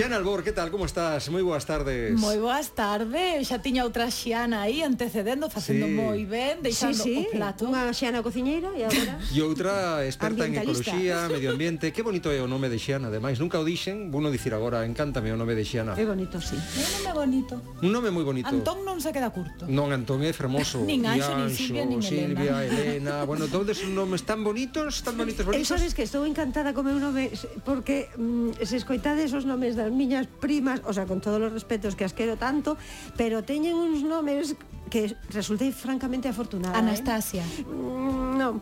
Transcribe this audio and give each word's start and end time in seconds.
Xana 0.00 0.16
Albor, 0.16 0.42
que 0.42 0.52
tal, 0.52 0.70
como 0.70 0.88
estás? 0.88 1.28
Moi 1.28 1.44
boas 1.44 1.68
tardes. 1.68 2.16
Moi 2.16 2.40
boas 2.40 2.72
tardes, 2.72 3.44
xa 3.44 3.60
tiña 3.60 3.84
outra 3.84 4.08
Xiana 4.08 4.64
aí 4.64 4.80
antecedendo, 4.80 5.52
facendo 5.52 5.84
sí. 5.84 5.92
moi 5.92 6.24
ben 6.24 6.64
deixando 6.64 6.96
sí, 6.96 7.20
sí. 7.20 7.28
o 7.28 7.36
plato. 7.36 7.68
Unha 7.68 7.84
Xiana 7.92 8.24
cociñeira 8.24 8.72
e 8.72 8.88
agora? 8.88 9.20
E 9.36 9.44
outra 9.44 10.00
experta 10.08 10.48
en 10.48 10.56
ecoloxía, 10.56 11.28
medio 11.36 11.52
ambiente. 11.52 11.92
Que 11.92 12.00
bonito 12.00 12.32
é 12.32 12.40
o 12.40 12.48
nome 12.48 12.72
de 12.72 12.80
Xiana, 12.80 13.12
ademais. 13.12 13.36
Nunca 13.36 13.60
o 13.60 13.64
dixen, 13.68 14.08
vou 14.08 14.24
non 14.24 14.32
dicir 14.32 14.56
agora, 14.56 14.88
encántame 14.88 15.28
o 15.28 15.36
nome 15.36 15.52
de 15.52 15.68
Xiana 15.68 15.92
É 16.00 16.08
bonito, 16.08 16.40
sí. 16.40 16.56
É 16.56 16.80
un 16.80 17.04
nome 17.04 17.20
bonito. 17.20 17.54
Un 17.84 17.92
nome 17.92 18.08
moi 18.08 18.24
bonito. 18.24 18.48
Antón 18.48 18.80
non 18.88 19.04
se 19.04 19.12
queda 19.12 19.28
curto. 19.28 19.68
Non, 19.68 19.92
Antón 19.92 20.24
é 20.24 20.32
fermoso. 20.32 20.80
Nin 20.88 21.04
Anxo, 21.04 21.36
nin 21.36 21.52
Silvia, 21.52 21.84
nin 21.84 22.00
Silvia, 22.00 22.64
Elena, 22.64 23.20
Elena. 23.20 23.28
Bueno, 23.28 23.52
todos 23.52 23.76
os 23.76 23.92
nomes 23.92 24.24
tan 24.24 24.40
bonitos, 24.40 25.04
tan 25.04 25.20
bonitos, 25.20 25.44
bonitos? 25.44 25.60
E 25.60 25.68
sabes 25.68 25.92
que 25.92 26.08
estou 26.08 26.24
encantada 26.24 26.72
con 26.72 26.88
meu 26.88 26.96
nome 26.96 27.28
Porque 27.68 28.08
mm, 28.16 28.64
se 28.64 28.80
escoitades 28.80 29.36
os 29.36 29.44
nomes 29.44 29.76
das 29.76 29.89
miñas 29.92 30.26
primas, 30.26 30.80
o 30.86 30.92
sea, 30.94 31.04
con 31.06 31.20
todos 31.20 31.42
os 31.42 31.52
respetos 31.52 31.94
que 31.94 32.04
as 32.06 32.14
quero 32.14 32.34
tanto, 32.40 32.78
pero 33.18 33.42
teñen 33.44 33.74
uns 33.76 34.02
nomes 34.06 34.54
que 34.90 35.14
resultei 35.30 35.70
francamente 35.70 36.26
afortunada. 36.26 36.74
Anastasia. 36.78 37.42
Eh? 37.46 37.62
Mm, 37.68 38.34
non, 38.38 38.58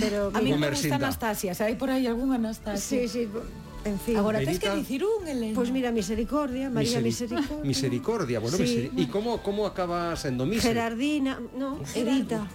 pero 0.00 0.28
A 0.32 0.40
mí 0.44 0.52
non 0.52 0.60
me 0.60 0.68
gusta. 0.72 0.96
Anastasia, 1.00 1.52
se 1.56 1.62
hai 1.64 1.76
por 1.76 1.88
aí 1.92 2.04
algún 2.08 2.32
Anastasia. 2.32 2.80
Sí, 2.80 3.08
sí, 3.08 3.22
en 3.84 3.98
fin. 3.98 4.14
Agora 4.20 4.38
tens 4.44 4.60
que 4.60 4.70
dicir 4.76 5.02
un, 5.02 5.24
Elena. 5.26 5.56
Pois 5.56 5.72
mira, 5.72 5.90
Misericordia, 5.90 6.68
María 6.70 7.00
Miseri- 7.00 7.34
Misericordia. 7.34 7.64
Misericordia, 7.72 8.36
bueno, 8.40 8.56
Sí. 8.56 8.64
miseri- 8.64 8.90
E 9.00 9.04
como, 9.08 9.40
como 9.40 9.64
acaba 9.66 10.12
sendo 10.16 10.44
Mise? 10.46 10.68
Gerardina, 10.70 11.40
no, 11.56 11.80
Edita. 11.96 12.46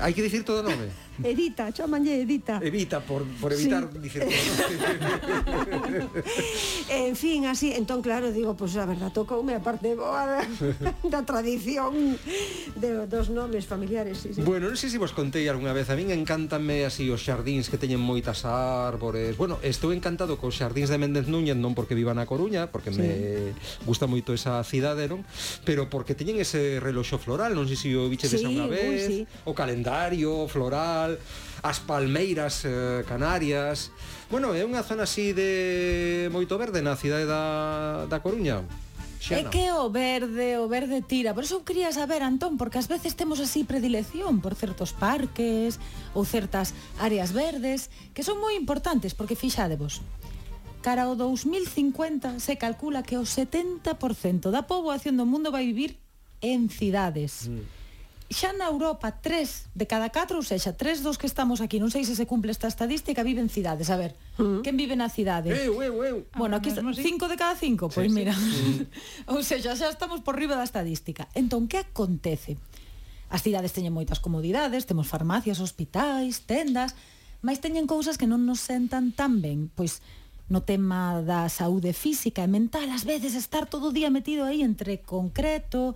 Hai 0.00 0.12
que 0.16 0.24
dicir 0.24 0.42
todo 0.48 0.60
o 0.60 0.66
nome. 0.66 0.88
Edita, 1.22 1.70
chamanlle 1.72 2.22
Edita. 2.22 2.58
Evita 2.62 3.00
por, 3.00 3.22
por 3.38 3.52
evitar 3.52 3.88
sí. 3.92 3.98
dicir. 3.98 4.22
en 6.90 7.14
fin, 7.14 7.46
así, 7.46 7.72
entón 7.72 8.02
claro, 8.02 8.32
digo, 8.32 8.56
pois 8.56 8.72
pues, 8.72 8.82
a 8.82 8.86
verdad 8.86 9.12
tocoume 9.12 9.54
a 9.54 9.62
parte 9.62 9.94
boa 9.94 10.26
da, 10.26 10.42
da 11.06 11.22
tradición 11.22 12.18
de, 12.74 13.06
dos 13.06 13.30
nomes 13.30 13.66
familiares, 13.66 14.18
sí, 14.18 14.34
sí. 14.34 14.42
Bueno, 14.42 14.66
non 14.66 14.74
sei 14.74 14.90
se 14.90 14.98
vos 14.98 15.14
contei 15.14 15.46
algunha 15.46 15.70
vez, 15.70 15.86
a 15.86 15.94
min 15.94 16.10
encántanme 16.10 16.82
así 16.82 17.06
os 17.14 17.22
xardíns 17.22 17.70
que 17.70 17.78
teñen 17.78 18.02
moitas 18.02 18.42
árbores. 18.42 19.38
Bueno, 19.38 19.62
estou 19.62 19.94
encantado 19.94 20.34
cos 20.34 20.58
xardíns 20.58 20.90
de 20.90 20.98
Méndez 20.98 21.30
Núñez 21.30 21.54
non 21.54 21.78
porque 21.78 21.94
viva 21.94 22.10
na 22.10 22.26
Coruña, 22.26 22.66
porque 22.74 22.90
sí. 22.90 22.98
me 22.98 23.10
gusta 23.86 24.10
moito 24.10 24.34
esa 24.34 24.58
cidade, 24.66 25.06
non? 25.06 25.22
Pero 25.62 25.86
porque 25.86 26.18
teñen 26.18 26.42
ese 26.42 26.82
reloxo 26.82 27.22
floral, 27.22 27.54
non 27.54 27.70
sei 27.70 27.78
se 27.78 27.88
o 27.94 28.10
biche 28.10 28.26
sí, 28.26 28.42
desa 28.42 28.50
unha 28.50 28.66
vez, 28.66 29.06
uy, 29.06 29.06
sí. 29.06 29.18
o 29.46 29.54
calendario 29.54 30.50
floral 30.50 31.03
Portugal, 31.04 31.18
as 31.62 31.78
Palmeiras 31.80 32.64
eh, 32.64 33.04
Canarias. 33.08 33.90
Bueno, 34.30 34.52
é 34.52 34.64
unha 34.64 34.84
zona 34.84 35.08
así 35.08 35.32
de 35.32 36.28
moito 36.32 36.56
verde 36.60 36.84
na 36.84 36.96
cidade 36.96 37.24
da, 37.24 38.04
da 38.08 38.20
Coruña. 38.20 38.64
Xana. 39.20 39.40
É 39.40 39.42
que 39.48 39.72
o 39.72 39.88
verde, 39.88 40.60
o 40.60 40.68
verde 40.68 41.00
tira. 41.00 41.32
Por 41.32 41.48
eso 41.48 41.64
quería 41.64 41.88
saber, 41.96 42.20
Antón, 42.20 42.60
porque 42.60 42.76
ás 42.76 42.88
veces 42.88 43.16
temos 43.16 43.40
así 43.40 43.64
predilección 43.64 44.44
por 44.44 44.52
certos 44.52 44.92
parques 44.92 45.80
ou 46.12 46.28
certas 46.28 46.76
áreas 47.00 47.32
verdes 47.32 47.88
que 48.12 48.20
son 48.20 48.36
moi 48.36 48.52
importantes, 48.52 49.16
porque 49.16 49.32
fixadevos, 49.32 50.04
cara 50.84 51.08
ao 51.08 51.16
2050 51.16 52.36
se 52.44 52.60
calcula 52.60 53.00
que 53.00 53.16
o 53.16 53.24
70% 53.24 54.52
da 54.52 54.68
poboación 54.68 55.16
do 55.16 55.24
mundo 55.24 55.48
vai 55.48 55.64
vivir 55.64 55.96
en 56.44 56.68
cidades. 56.68 57.48
Mm 57.48 57.83
xa 58.34 58.50
na 58.50 58.66
Europa 58.66 59.14
3 59.22 59.70
de 59.78 59.86
cada 59.86 60.10
4, 60.10 60.34
ou 60.34 60.42
seja, 60.42 60.74
3 60.74 61.06
dos 61.06 61.14
que 61.14 61.30
estamos 61.30 61.62
aquí, 61.62 61.78
non 61.78 61.94
sei 61.94 62.02
se 62.02 62.18
se 62.18 62.26
cumple 62.26 62.50
esta 62.50 62.66
estadística, 62.66 63.22
viven 63.22 63.46
cidades, 63.46 63.94
a 63.94 63.96
ver. 63.96 64.18
Uh 64.34 64.58
-huh. 64.58 64.60
Quen 64.66 64.74
vive 64.74 64.98
na 64.98 65.06
cidade? 65.06 65.54
Eu, 65.54 65.78
eu, 65.78 65.94
eu. 66.02 66.16
Ah, 66.34 66.42
bueno, 66.42 66.58
aquí 66.58 66.74
5 66.74 66.98
cinco 66.98 67.30
de 67.30 67.38
cada 67.38 67.54
5, 67.54 67.94
pois 67.94 68.10
sí, 68.10 68.18
mira. 68.18 68.34
Mm. 68.34 68.50
Sí. 68.50 68.86
ou 69.30 69.40
seja, 69.46 69.78
xa 69.78 69.86
estamos 69.86 70.26
por 70.26 70.34
riba 70.34 70.58
da 70.58 70.66
estadística. 70.66 71.30
Entón, 71.38 71.70
que 71.70 71.78
acontece? 71.78 72.58
As 73.30 73.46
cidades 73.46 73.70
teñen 73.70 73.94
moitas 73.94 74.18
comodidades, 74.18 74.82
temos 74.82 75.06
farmacias, 75.06 75.62
hospitais, 75.62 76.42
tendas, 76.42 76.98
mas 77.38 77.62
teñen 77.62 77.86
cousas 77.86 78.18
que 78.18 78.26
non 78.26 78.42
nos 78.42 78.58
sentan 78.58 79.14
tan 79.14 79.38
ben, 79.38 79.70
pois 79.78 80.02
no 80.50 80.66
tema 80.66 81.22
da 81.22 81.48
saúde 81.48 81.94
física 81.94 82.44
e 82.44 82.50
mental, 82.50 82.90
ás 82.90 83.06
veces 83.06 83.38
estar 83.38 83.64
todo 83.70 83.88
o 83.88 83.96
día 83.96 84.10
metido 84.10 84.44
aí 84.44 84.60
entre 84.60 85.00
concreto, 85.00 85.94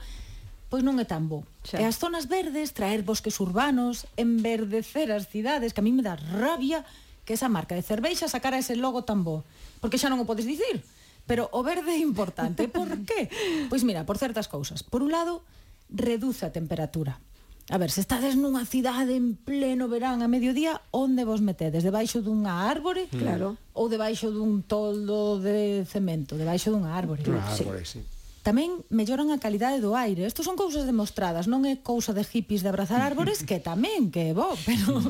pois 0.69 0.85
non 0.85 1.01
é 1.01 1.07
tan 1.09 1.29
bo. 1.29 1.45
Xa. 1.65 1.81
E 1.81 1.85
as 1.85 1.97
zonas 1.97 2.29
verdes, 2.29 2.77
traer 2.77 3.01
bosques 3.05 3.41
urbanos, 3.41 4.05
enverdecer 4.21 5.09
as 5.13 5.29
cidades, 5.29 5.73
que 5.73 5.81
a 5.81 5.87
mí 5.87 5.93
me 5.93 6.05
dá 6.05 6.17
rabia 6.17 6.85
que 7.29 7.37
esa 7.37 7.53
marca 7.53 7.77
de 7.77 7.85
cerveixa 7.85 8.25
sacara 8.25 8.57
ese 8.57 8.77
logo 8.77 9.05
tan 9.05 9.21
bo, 9.21 9.45
porque 9.85 10.01
xa 10.01 10.09
non 10.09 10.21
o 10.21 10.29
podes 10.29 10.49
dicir. 10.49 10.81
Pero 11.29 11.53
o 11.53 11.61
verde 11.61 11.93
é 11.93 12.01
importante. 12.01 12.73
Por 12.73 12.89
qué? 13.05 13.29
Pois 13.69 13.85
mira, 13.85 14.09
por 14.09 14.17
certas 14.17 14.49
cousas. 14.49 14.81
Por 14.81 15.05
un 15.05 15.13
lado, 15.13 15.45
reduce 15.93 16.49
a 16.49 16.57
temperatura. 16.57 17.21
A 17.69 17.77
ver, 17.77 17.93
se 17.93 18.01
estades 18.01 18.33
nunha 18.33 18.65
cidade 18.65 19.13
en 19.13 19.37
pleno 19.37 19.93
verán 19.93 20.25
a 20.25 20.29
mediodía, 20.29 20.81
onde 20.89 21.29
vos 21.29 21.45
metedes? 21.45 21.85
Debaixo 21.85 22.25
dunha 22.25 22.65
árbore? 22.65 23.13
Claro. 23.13 23.61
Ou 23.77 23.93
debaixo 23.93 24.33
dun 24.33 24.65
toldo 24.65 25.37
de 25.37 25.85
cemento? 25.85 26.41
Debaixo 26.41 26.73
dunha 26.73 26.97
árbore? 26.97 27.21
Dunha 27.21 27.45
árbore, 27.45 27.85
sí. 27.85 28.01
sí 28.01 28.18
tamén 28.47 28.85
melloran 28.89 29.35
a 29.35 29.43
calidade 29.43 29.83
do 29.83 29.99
aire. 29.99 30.27
Isto 30.27 30.47
son 30.47 30.57
cousas 30.57 30.87
demostradas, 30.87 31.51
non 31.51 31.67
é 31.67 31.79
cousa 31.79 32.15
de 32.15 32.23
hippies 32.25 32.63
de 32.63 32.71
abrazar 32.71 33.03
árbores 33.03 33.43
que 33.43 33.59
tamén, 33.59 34.11
que 34.15 34.31
é 34.31 34.33
bo, 34.35 34.55
pero 34.69 35.03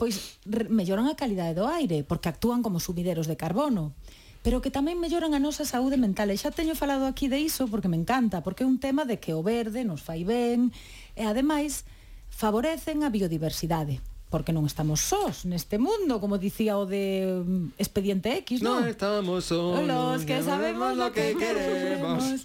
pois 0.00 0.40
melloran 0.68 1.06
a 1.06 1.18
calidade 1.18 1.56
do 1.56 1.66
aire 1.68 2.02
porque 2.02 2.28
actúan 2.28 2.62
como 2.62 2.82
sumideros 2.82 3.30
de 3.30 3.38
carbono 3.38 3.94
pero 4.42 4.62
que 4.62 4.70
tamén 4.70 5.02
melloran 5.02 5.34
a 5.34 5.42
nosa 5.42 5.66
saúde 5.66 5.98
mental. 5.98 6.30
E 6.30 6.38
xa 6.38 6.54
teño 6.54 6.78
falado 6.78 7.04
aquí 7.04 7.26
de 7.26 7.42
iso 7.42 7.66
porque 7.66 7.90
me 7.90 7.98
encanta, 7.98 8.40
porque 8.40 8.62
é 8.64 8.70
un 8.70 8.78
tema 8.78 9.02
de 9.04 9.18
que 9.18 9.34
o 9.34 9.42
verde 9.42 9.82
nos 9.82 10.00
fai 10.00 10.22
ben 10.22 10.70
e 11.18 11.26
ademais 11.26 11.84
favorecen 12.30 13.02
a 13.02 13.12
biodiversidade 13.12 14.00
porque 14.28 14.52
non 14.52 14.68
estamos 14.68 15.00
sós 15.00 15.48
neste 15.48 15.80
mundo, 15.80 16.20
como 16.20 16.36
dicía 16.36 16.76
o 16.76 16.84
de 16.84 17.40
mm, 17.40 17.80
Expediente 17.80 18.36
X, 18.44 18.60
non? 18.60 18.84
Non 18.84 18.92
estamos 18.92 19.48
sós. 19.48 19.80
Los 19.88 20.28
que 20.28 20.44
sabemos 20.44 21.00
lo 21.00 21.08
que 21.16 21.32
queremos. 21.32 22.44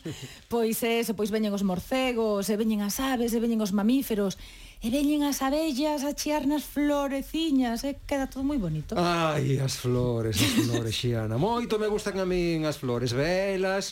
pois 0.54 0.80
eso, 0.80 1.12
pois 1.12 1.28
veñen 1.28 1.52
os 1.52 1.68
morcegos, 1.68 2.48
e 2.48 2.56
veñen 2.56 2.80
as 2.80 3.04
aves, 3.04 3.36
e 3.36 3.40
veñen 3.44 3.60
os 3.60 3.76
mamíferos, 3.76 4.40
e 4.80 4.88
veñen 4.88 5.28
as 5.28 5.44
abellas 5.44 6.08
a 6.08 6.16
chiar 6.16 6.48
nas 6.48 6.64
floreciñas, 6.64 7.84
e 7.84 8.00
queda 8.08 8.32
todo 8.32 8.48
moi 8.48 8.56
bonito. 8.56 8.96
Ai, 8.96 9.60
as 9.60 9.76
flores, 9.76 10.40
as 10.40 10.64
flores, 10.64 10.96
Xiana. 10.96 11.36
Moito 11.36 11.76
me 11.76 11.92
gustan 11.92 12.16
a 12.16 12.24
min 12.24 12.64
as 12.64 12.80
flores, 12.80 13.12
velas, 13.12 13.92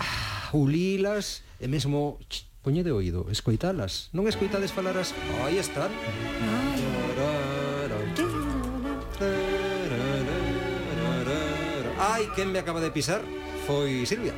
ah, 0.00 0.48
ulilas, 0.56 1.44
e 1.60 1.68
mesmo 1.68 2.16
poñede 2.64 2.96
oído, 2.96 3.28
escoitalas. 3.28 4.08
Non 4.16 4.24
escoitades 4.24 4.72
falar 4.72 4.96
as... 4.96 5.12
Aí 5.44 5.60
están. 5.60 5.92
Ah. 5.92 6.63
Ai, 12.14 12.30
quen 12.30 12.52
me 12.52 12.60
acaba 12.60 12.80
de 12.80 12.92
pisar? 12.92 13.22
Foi 13.66 14.06
Silvia. 14.06 14.30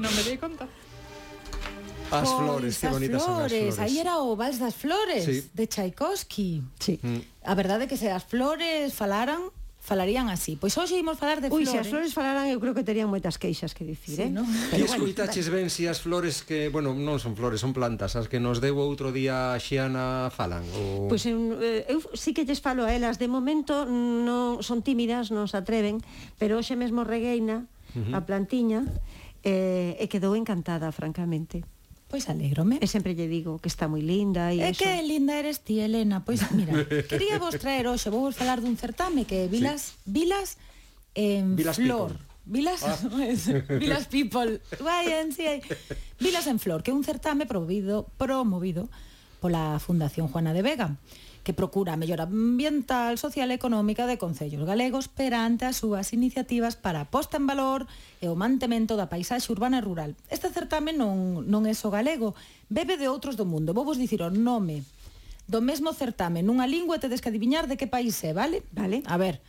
Non 0.00 0.08
me 0.08 0.22
dei 0.24 0.40
conta. 0.40 0.64
As 2.08 2.24
pois, 2.24 2.40
flores, 2.40 2.72
que 2.80 2.88
bonitas 2.88 3.20
son 3.20 3.36
as 3.36 3.52
flores. 3.52 3.76
Aí 3.76 4.00
era 4.00 4.16
o 4.16 4.32
Vals 4.32 4.56
das 4.56 4.80
Flores, 4.80 5.28
sí. 5.28 5.44
de 5.52 5.68
Tchaikovsky. 5.68 6.64
Sí. 6.80 6.96
Mm. 7.04 7.20
A 7.44 7.52
verdade 7.52 7.84
é 7.84 7.86
que 7.86 8.00
se 8.00 8.08
as 8.08 8.24
flores 8.24 8.96
falaran, 8.96 9.52
falarían 9.80 10.28
así. 10.28 10.60
Pois 10.60 10.76
hoxe 10.76 11.00
imos 11.00 11.16
falar 11.16 11.40
de 11.40 11.48
Ui, 11.48 11.64
flores. 11.64 11.68
Ui, 11.68 11.72
se 11.72 11.78
as 11.80 11.88
flores 11.88 12.12
falaran, 12.12 12.46
eu 12.52 12.60
creo 12.60 12.76
que 12.76 12.84
terían 12.84 13.08
moitas 13.08 13.40
queixas 13.40 13.72
que 13.72 13.82
dicir, 13.82 14.14
sí, 14.14 14.22
eh? 14.28 14.30
No? 14.30 14.44
Pero, 14.68 14.84
e 14.84 14.86
escuitaches 14.86 15.48
ben 15.48 15.72
si 15.72 15.88
as 15.88 16.04
flores 16.04 16.44
que, 16.44 16.68
bueno, 16.68 16.92
non 16.92 17.16
son 17.16 17.32
flores, 17.32 17.64
son 17.64 17.72
plantas, 17.72 18.14
as 18.14 18.28
que 18.28 18.38
nos 18.38 18.60
deu 18.60 18.76
outro 18.76 19.10
día 19.10 19.56
a 19.56 19.58
Xiana 19.58 20.28
falan? 20.28 20.62
O... 20.76 21.08
Pois 21.08 21.24
eu, 21.24 21.56
eh, 21.58 21.88
eu 21.88 22.04
sí 22.12 22.36
que 22.36 22.44
lles 22.44 22.60
falo 22.60 22.84
a 22.84 22.92
elas, 22.92 23.16
de 23.16 23.26
momento 23.26 23.88
non 23.88 24.60
son 24.60 24.84
tímidas, 24.84 25.32
non 25.32 25.48
se 25.48 25.56
atreven, 25.56 26.04
pero 26.36 26.60
hoxe 26.60 26.76
mesmo 26.76 27.02
regueina 27.02 27.64
uh 27.96 28.04
-huh. 28.04 28.14
a 28.14 28.20
plantiña 28.28 28.84
eh, 29.42 29.96
e 29.96 30.04
quedou 30.12 30.36
encantada, 30.36 30.92
francamente. 30.92 31.64
Pois 32.10 32.26
alegrome. 32.26 32.82
E 32.82 32.90
sempre 32.90 33.14
lle 33.14 33.30
digo 33.30 33.62
que 33.62 33.70
está 33.70 33.86
moi 33.86 34.02
linda 34.02 34.50
e 34.50 34.58
E 34.58 34.74
eso. 34.74 34.82
que 34.82 34.90
linda 35.06 35.38
eres 35.38 35.62
ti, 35.62 35.78
Elena. 35.78 36.26
Pois 36.26 36.42
mira, 36.50 36.74
quería 37.10 37.38
vos 37.38 37.54
traer 37.54 37.86
hoxe, 37.86 38.10
vou 38.10 38.26
vos 38.26 38.34
falar 38.34 38.58
dun 38.58 38.74
certame 38.74 39.22
que 39.22 39.46
é 39.46 39.48
Vilas, 39.48 39.94
sí. 39.94 40.10
Vilas 40.10 40.58
en 41.14 41.54
Vilas 41.54 41.78
Flor. 41.78 42.18
People. 42.18 42.26
Vilas, 42.50 42.82
ah. 42.82 42.98
Vilas 43.78 44.10
People. 44.10 44.58
Vai, 44.82 45.06
en 45.22 45.30
sí. 45.30 45.46
Vilas 46.18 46.50
en 46.50 46.58
Flor, 46.58 46.82
que 46.82 46.90
é 46.90 46.94
un 46.98 47.06
certame 47.06 47.46
promovido, 47.46 48.10
promovido 48.18 48.90
pola 49.40 49.80
Fundación 49.80 50.28
Juana 50.28 50.52
de 50.52 50.62
Vega 50.62 51.00
que 51.42 51.56
procura 51.56 51.96
a 51.96 52.00
mellora 52.00 52.28
ambiental, 52.28 53.16
social 53.16 53.48
e 53.48 53.56
económica 53.56 54.04
de 54.04 54.20
concellos 54.20 54.68
galegos 54.68 55.08
perante 55.08 55.64
as 55.64 55.80
súas 55.80 56.12
iniciativas 56.12 56.76
para 56.76 57.00
a 57.00 57.08
posta 57.08 57.40
en 57.40 57.48
valor 57.48 57.88
e 58.20 58.28
o 58.28 58.36
mantemento 58.36 58.94
da 59.00 59.08
paisaxe 59.08 59.48
urbana 59.48 59.80
e 59.80 59.84
rural. 59.84 60.12
Este 60.28 60.52
certame 60.52 60.92
non, 60.92 61.48
non 61.48 61.64
é 61.64 61.72
só 61.72 61.88
galego, 61.88 62.36
bebe 62.68 63.00
de 63.00 63.08
outros 63.08 63.40
do 63.40 63.48
mundo. 63.48 63.72
Vou 63.72 63.88
vos 63.88 63.96
dicir 63.96 64.20
o 64.20 64.28
nome 64.28 64.84
do 65.48 65.64
mesmo 65.64 65.90
certame 65.96 66.44
nunha 66.44 66.68
lingua 66.68 67.00
tedes 67.00 67.24
que 67.24 67.32
adiviñar 67.32 67.66
de 67.66 67.80
que 67.80 67.88
país 67.88 68.20
é, 68.22 68.36
vale? 68.36 68.62
Vale. 68.70 69.02
A 69.08 69.16
ver, 69.16 69.40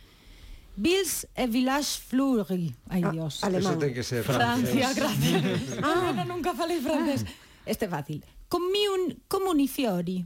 Bills 0.74 1.28
e 1.36 1.44
Village 1.46 2.00
Fleury. 2.08 2.72
Ai, 2.88 3.04
ah, 3.04 3.12
Dios. 3.12 3.44
Alemán. 3.44 3.76
Eso 3.76 3.84
ten 3.84 3.92
que 3.92 4.02
ser 4.02 4.24
francés. 4.24 4.72
Francia, 4.72 4.88
gracias. 4.96 5.44
ah. 5.84 6.16
No, 6.16 6.24
no, 6.24 6.24
nunca 6.24 6.56
falei 6.56 6.80
francés. 6.80 7.28
Ah. 7.28 7.68
Este 7.68 7.84
é 7.84 7.88
fácil. 7.92 8.24
Comun, 8.52 9.16
comunifiori. 9.28 10.22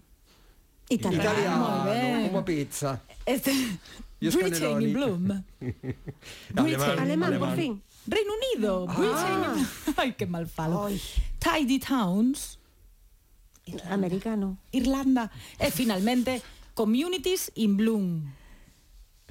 Italiano. 0.88 1.22
Italiano, 1.22 1.84
ben. 1.84 2.26
como 2.26 2.44
pizza. 2.44 3.00
Este... 3.24 3.52
Britain 4.18 4.82
in 4.82 4.92
Bloom. 4.92 5.44
Alemán, 6.56 6.98
Alemán, 6.98 7.38
por 7.38 7.54
fin. 7.54 7.80
Reino 8.04 8.32
Unido. 8.34 8.86
In 8.98 9.66
Ay, 9.96 10.14
que 10.14 10.26
mal 10.26 10.48
falo. 10.48 10.88
Tidy 11.38 11.78
Towns. 11.78 12.58
Americano. 13.88 14.58
Irlanda. 14.72 15.30
E 15.60 15.70
finalmente, 15.70 16.42
Communities 16.74 17.52
in 17.54 17.76
Bloom. 17.76 18.32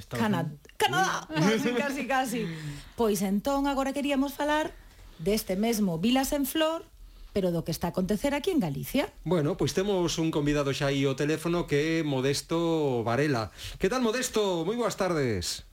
Canadá. 0.07 0.49
Canadá. 0.77 1.27
Casi, 1.35 1.73
casi, 1.73 2.07
casi. 2.07 2.47
Pois 2.95 3.21
entón 3.21 3.67
agora 3.67 3.91
queríamos 3.91 4.33
falar 4.33 4.71
deste 5.19 5.57
mesmo 5.57 5.99
Vilas 5.99 6.31
en 6.31 6.45
Flor, 6.45 6.85
pero 7.35 7.51
do 7.51 7.67
que 7.67 7.75
está 7.75 7.87
a 7.87 7.89
acontecer 7.91 8.31
aquí 8.31 8.47
en 8.55 8.63
Galicia. 8.63 9.11
Bueno, 9.27 9.59
pois 9.59 9.75
temos 9.75 10.15
un 10.23 10.31
convidado 10.31 10.71
xa 10.71 10.87
aí 10.87 11.03
o 11.03 11.19
teléfono 11.19 11.67
que 11.67 11.99
é 11.99 12.07
Modesto 12.07 13.03
Varela. 13.03 13.51
Que 13.75 13.91
tal, 13.91 13.99
Modesto? 13.99 14.63
Moi 14.63 14.79
boas 14.79 14.95
tardes. 14.95 15.67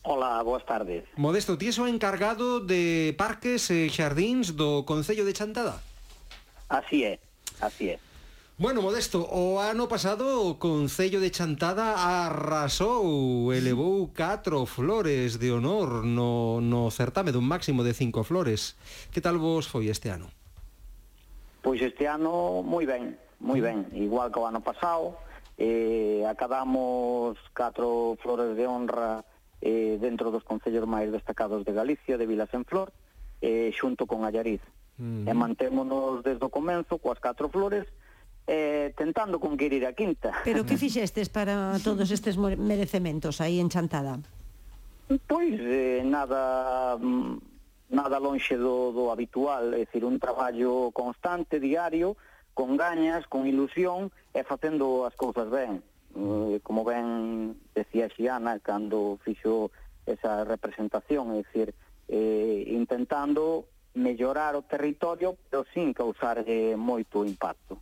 Ola, 0.00 0.40
boas 0.40 0.64
tardes. 0.64 1.04
Modesto, 1.20 1.60
ti 1.60 1.68
és 1.68 1.76
o 1.76 1.84
encargado 1.84 2.64
de 2.64 3.12
parques 3.20 3.68
e 3.68 3.92
xardíns 3.92 4.56
do 4.56 4.88
Concello 4.88 5.28
de 5.28 5.36
Chantada? 5.36 5.84
Así 6.72 7.04
é, 7.04 7.20
así 7.60 7.92
é. 7.92 8.00
Bueno, 8.56 8.80
Modesto, 8.80 9.28
o 9.28 9.60
ano 9.60 9.84
pasado 9.84 10.48
o 10.48 10.56
Concello 10.56 11.20
de 11.20 11.28
Chantada 11.28 11.92
arrasou, 11.92 13.52
elevou 13.52 14.08
catro 14.16 14.64
flores 14.64 15.36
de 15.36 15.52
honor 15.52 16.08
no, 16.08 16.64
no 16.64 16.88
certame 16.88 17.36
dun 17.36 17.44
máximo 17.44 17.84
de 17.84 17.92
cinco 17.92 18.24
flores. 18.24 18.80
Que 19.12 19.20
tal 19.20 19.36
vos 19.36 19.68
foi 19.68 19.92
este 19.92 20.08
ano? 20.08 20.39
Pois 21.70 21.82
este 21.82 22.10
ano 22.10 22.66
moi 22.66 22.82
ben, 22.82 23.14
moi 23.38 23.62
ben, 23.62 23.86
igual 23.94 24.34
que 24.34 24.42
o 24.42 24.44
ano 24.50 24.58
pasado, 24.58 25.14
eh, 25.54 26.26
acabamos 26.26 27.38
catro 27.54 28.18
flores 28.18 28.58
de 28.58 28.66
honra 28.66 29.22
eh, 29.62 29.94
dentro 30.02 30.34
dos 30.34 30.42
concellos 30.42 30.82
máis 30.90 31.14
destacados 31.14 31.62
de 31.62 31.70
Galicia, 31.70 32.18
de 32.18 32.26
Vilas 32.26 32.50
en 32.58 32.66
Flor, 32.66 32.90
eh, 33.38 33.70
xunto 33.70 34.10
con 34.10 34.26
Allariz. 34.26 34.58
Mm. 34.98 35.30
E 35.30 35.32
mantémonos 35.38 36.26
desde 36.26 36.42
o 36.42 36.50
comenzo 36.50 36.98
coas 36.98 37.22
catro 37.22 37.46
flores, 37.46 37.86
eh, 38.50 38.90
tentando 38.98 39.38
conquirir 39.38 39.86
a 39.86 39.94
quinta. 39.94 40.42
Pero 40.42 40.66
que 40.66 40.74
fixestes 40.82 41.30
para 41.30 41.78
todos 41.86 42.10
estes 42.10 42.34
merecementos 42.34 43.38
aí 43.38 43.62
en 43.62 43.70
Chantada? 43.70 44.18
Pois 45.30 45.54
eh, 45.54 46.02
nada, 46.02 46.98
mm, 46.98 47.49
nada 47.90 48.18
lonxe 48.18 48.56
do, 48.56 48.92
do 48.94 49.10
habitual, 49.10 49.74
é 49.74 49.84
dicir, 49.84 50.06
un 50.06 50.18
traballo 50.18 50.94
constante, 50.94 51.58
diario, 51.58 52.16
con 52.54 52.76
gañas, 52.76 53.26
con 53.26 53.46
ilusión 53.46 54.14
e 54.32 54.46
facendo 54.46 55.04
as 55.04 55.14
cousas 55.18 55.50
ben. 55.50 55.82
Eh, 56.14 56.60
como 56.62 56.86
ben 56.86 57.58
decía 57.74 58.10
Xiana 58.10 58.58
cando 58.62 59.18
fixo 59.22 59.70
esa 60.06 60.46
representación, 60.46 61.34
é 61.34 61.42
dicir, 61.42 61.74
eh, 62.06 62.64
intentando 62.70 63.66
mellorar 63.94 64.54
o 64.54 64.62
territorio, 64.62 65.34
pero 65.50 65.66
sin 65.74 65.90
causar 65.90 66.46
eh, 66.46 66.78
moito 66.78 67.26
impacto 67.26 67.79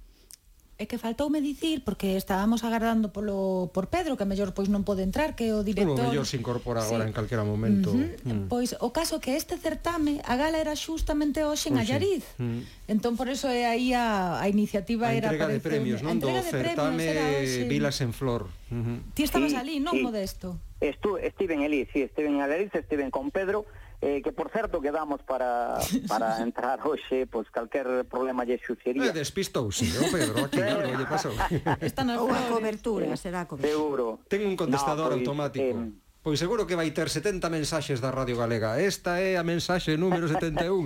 é 0.78 0.86
que 0.86 0.94
faltoume 0.94 1.42
dicir 1.42 1.82
porque 1.82 2.14
estábamos 2.14 2.62
agardando 2.62 3.10
polo 3.10 3.66
por 3.74 3.90
Pedro 3.90 4.14
que 4.14 4.22
mellor 4.22 4.54
pois 4.54 4.70
non 4.70 4.86
pode 4.86 5.02
entrar 5.02 5.34
que 5.34 5.50
o 5.50 5.66
director 5.66 5.98
Pero 5.98 6.14
mellor 6.14 6.22
se 6.22 6.38
incorpora 6.38 6.86
agora 6.86 7.02
sí. 7.02 7.10
en 7.10 7.14
calquera 7.18 7.42
momento. 7.42 7.90
Uh 7.90 8.06
-huh. 8.06 8.46
mm. 8.46 8.46
Pois 8.46 8.78
o 8.78 8.94
caso 8.94 9.18
que 9.18 9.34
este 9.34 9.58
certame 9.58 10.22
a 10.22 10.38
gala 10.38 10.62
era 10.62 10.78
xustamente 10.78 11.42
hoxe 11.42 11.74
en 11.74 11.82
Allariz. 11.82 12.22
Mm. 12.38 12.62
Entón 12.86 13.18
por 13.18 13.26
eso 13.26 13.50
é 13.50 13.66
aí 13.66 13.90
a, 13.90 14.38
a 14.38 14.46
iniciativa 14.46 15.10
a 15.10 15.18
era 15.18 15.34
entrega 15.34 15.50
de 15.50 15.58
premios, 15.58 15.98
non 15.98 16.22
do 16.22 16.30
certame 16.46 17.66
Vilas 17.66 17.98
en 17.98 18.14
Flor. 18.14 18.46
Uh 18.70 18.78
-huh. 18.78 18.98
Ti 19.18 19.26
estabas 19.26 19.50
sí, 19.50 19.58
ali, 19.58 19.82
non 19.82 19.98
sí. 19.98 20.06
Modesto? 20.06 20.62
Estu, 20.78 21.18
estive 21.18 21.58
en 21.58 21.66
Elí, 21.66 21.90
sí, 21.90 22.06
estive 22.06 22.30
en 22.30 22.38
Allariz, 22.38 22.70
estive 22.70 23.02
con 23.10 23.34
Pedro 23.34 23.66
eh, 24.00 24.22
que 24.22 24.32
por 24.32 24.50
certo 24.50 24.80
quedamos 24.80 25.22
para, 25.22 25.78
para 26.06 26.38
entrar 26.46 26.78
hoxe, 26.86 27.26
pois 27.26 27.50
calquer 27.50 28.06
problema 28.06 28.44
lle 28.46 28.58
xuxería. 28.62 29.10
Eh, 29.10 29.16
despistouse, 29.16 29.86
o 29.98 30.06
Pedro, 30.10 30.44
aquí 30.46 30.62
algo 30.62 30.94
lle 30.94 31.06
pasou. 31.06 31.34
Está 31.82 32.04
na 32.06 32.18
a 32.18 32.42
cobertura, 32.48 33.10
eh, 33.10 33.18
será 33.18 33.42
a 33.42 33.48
cobertura. 33.50 33.74
Seguro. 33.74 34.06
Ten 34.30 34.46
un 34.46 34.54
contestador 34.54 35.10
no, 35.10 35.18
pois, 35.18 35.22
automático. 35.26 35.74
Eh, 35.78 36.06
Pois 36.18 36.36
seguro 36.42 36.66
que 36.66 36.74
vai 36.76 36.90
ter 36.90 37.08
70 37.08 37.48
mensaxes 37.48 38.02
da 38.02 38.10
Radio 38.10 38.36
Galega. 38.36 38.76
Esta 38.82 39.22
é 39.22 39.38
a 39.38 39.46
mensaxe 39.46 39.96
número 39.96 40.26
71. 40.28 40.84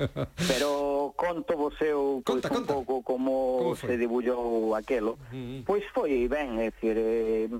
Pero 0.48 1.12
conto 1.18 1.58
vos 1.58 1.74
eu 1.82 2.22
pois, 2.24 2.40
conta, 2.40 2.48
un 2.48 2.54
conta. 2.62 2.72
pouco 2.72 2.94
como, 3.02 3.58
como 3.58 3.74
foi? 3.76 3.90
se 3.90 3.94
debullou 3.98 4.72
aquelo. 4.78 5.18
Mm 5.28 5.36
-hmm. 5.44 5.60
Pois 5.66 5.84
foi 5.92 6.24
ben, 6.30 6.62
é 6.62 6.70
dicir, 6.70 6.96
eh, 6.96 7.50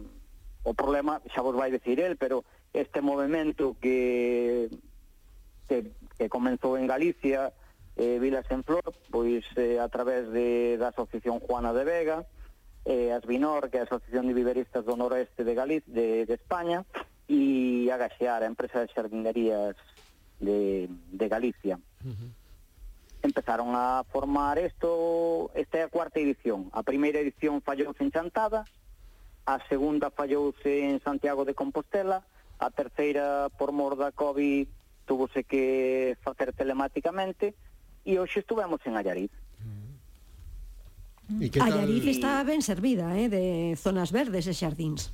o 0.64 0.73
problema 0.73 1.21
xa 1.28 1.43
vos 1.43 1.59
vai 1.59 1.69
decir 1.75 2.00
el, 2.00 2.17
pero 2.17 2.47
este 2.73 3.02
movimento 3.02 3.76
que 3.83 4.71
que, 5.69 5.93
que 6.17 6.29
comenzou 6.29 6.77
en 6.77 6.87
Galicia, 6.87 7.53
eh, 7.97 8.19
Vilas 8.19 8.47
en 8.51 8.65
Flor, 8.65 8.95
pois 9.11 9.45
eh, 9.57 9.79
a 9.79 9.89
través 9.89 10.31
de, 10.33 10.79
da 10.79 10.89
Asociación 10.89 11.39
Juana 11.41 11.73
de 11.73 11.85
Vega, 11.85 12.27
eh, 12.85 13.13
Asvinor, 13.13 13.71
que 13.71 13.79
é 13.79 13.81
a 13.81 13.85
Asociación 13.85 14.27
de 14.27 14.35
Viveristas 14.35 14.87
do 14.87 14.97
Noroeste 14.97 15.45
de 15.45 15.55
Galicia, 15.55 15.93
de, 15.93 16.25
de 16.25 16.35
España, 16.35 16.87
e 17.29 17.91
a 17.93 18.01
Gaxear, 18.01 18.43
a 18.43 18.49
empresa 18.49 18.81
de 18.81 18.89
xardinerías 18.89 19.77
de, 20.41 20.89
de 20.89 21.27
Galicia. 21.29 21.77
Uh 22.01 22.09
-huh. 22.09 22.31
Empezaron 23.21 23.75
a 23.75 24.07
formar 24.09 24.57
isto, 24.57 25.51
esta 25.53 25.79
é 25.79 25.83
a 25.85 25.93
cuarta 25.93 26.23
edición. 26.23 26.71
A 26.73 26.87
primeira 26.87 27.21
edición 27.21 27.61
fallouse 27.61 28.01
en 28.01 28.15
Chantada, 28.15 28.65
a 29.45 29.59
segunda 29.69 30.09
fallouse 30.09 30.89
en 30.89 31.03
Santiago 31.03 31.45
de 31.45 31.53
Compostela, 31.53 32.25
a 32.59 32.71
terceira, 32.71 33.51
por 33.59 33.75
mor 33.75 33.99
da 33.99 34.15
COVID, 34.15 34.71
tuvose 35.09 35.49
que 35.49 36.21
facer 36.21 36.53
telemáticamente 36.53 37.57
e 38.05 38.21
hoxe 38.21 38.45
estuvemos 38.45 38.85
en 38.85 39.00
Allariz. 39.00 39.33
Mm. 39.65 41.49
Tal... 41.57 41.73
Allariz 41.73 42.05
está 42.05 42.45
ben 42.45 42.61
servida, 42.61 43.17
eh, 43.17 43.33
de 43.33 43.73
zonas 43.81 44.12
verdes 44.12 44.45
e 44.45 44.53
xardíns. 44.53 45.09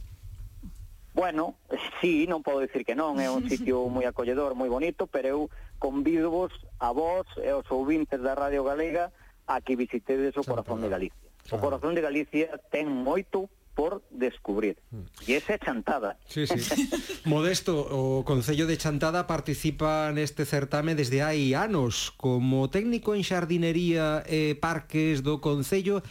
Bueno, 1.15 1.55
sí, 2.03 2.27
non 2.27 2.43
podo 2.43 2.67
dicir 2.67 2.83
que 2.83 2.99
non, 2.99 3.23
é 3.23 3.31
un 3.31 3.47
sitio 3.53 3.87
moi 3.87 4.03
acolledor, 4.03 4.59
moi 4.59 4.67
bonito, 4.67 5.07
pero 5.07 5.27
eu 5.31 5.41
convido 5.79 6.35
vos 6.35 6.51
a 6.83 6.91
vos 6.91 7.27
e 7.39 7.55
aos 7.55 7.71
ouvintes 7.71 8.19
da 8.19 8.35
Radio 8.35 8.67
Galega 8.67 9.15
a 9.47 9.63
que 9.63 9.79
visitedes 9.79 10.35
o 10.35 10.43
Corazón 10.43 10.83
de 10.83 10.91
Galicia. 10.91 11.23
O 11.55 11.59
Corazón 11.63 11.95
de 11.95 12.03
Galicia 12.03 12.59
ten 12.75 12.91
moito 12.91 13.47
por 13.75 14.02
descubrir. 14.11 14.78
Mm. 14.90 15.04
E 15.26 15.31
esa 15.35 15.54
é 15.54 15.59
Chantada. 15.59 16.16
Sí, 16.31 16.47
sí. 16.47 16.62
Modesto, 17.26 17.83
o 17.90 18.23
Concello 18.23 18.71
de 18.71 18.78
Chantada 18.78 19.26
participa 19.26 20.14
neste 20.14 20.47
certame 20.47 20.95
desde 20.95 21.26
hai 21.26 21.52
anos 21.59 22.14
como 22.14 22.71
técnico 22.71 23.19
en 23.19 23.26
xardinería 23.26 24.23
e 24.31 24.54
parques 24.54 25.26
do 25.26 25.43
Concello. 25.43 26.07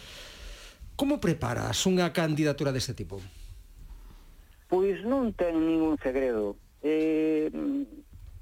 Como 1.00 1.24
preparas 1.24 1.88
unha 1.88 2.12
candidatura 2.12 2.76
deste 2.76 2.94
tipo? 2.94 3.24
Pois 4.68 5.00
non 5.08 5.32
ten 5.34 5.56
ningún 5.58 5.96
segredo. 6.04 6.60
Eh, 6.84 7.48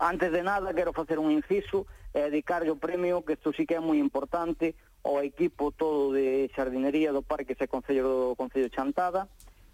antes 0.02 0.30
de 0.34 0.42
nada, 0.42 0.74
quero 0.74 0.92
facer 0.98 1.22
un 1.22 1.30
inciso 1.30 1.86
e 2.12 2.28
dedicarlle 2.28 2.74
o 2.74 2.82
premio, 2.82 3.24
que 3.24 3.38
isto 3.38 3.54
sí 3.54 3.64
que 3.70 3.78
é 3.78 3.82
moi 3.84 4.02
importante, 4.02 4.76
ao 5.04 5.22
equipo 5.26 5.72
todo 5.74 6.14
de 6.14 6.50
xardinería 6.54 7.10
do 7.12 7.26
parque 7.26 7.58
e 7.58 7.68
Concello 7.68 8.06
do 8.06 8.38
Concello 8.38 8.70
Chantada 8.70 9.26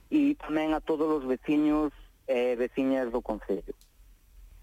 e 0.08 0.40
tamén 0.40 0.72
a 0.72 0.80
todos 0.80 1.08
os 1.12 1.24
veciños 1.28 1.92
e 2.28 2.54
eh, 2.54 2.56
veciñas 2.56 3.12
do 3.12 3.20
Concello. 3.20 3.76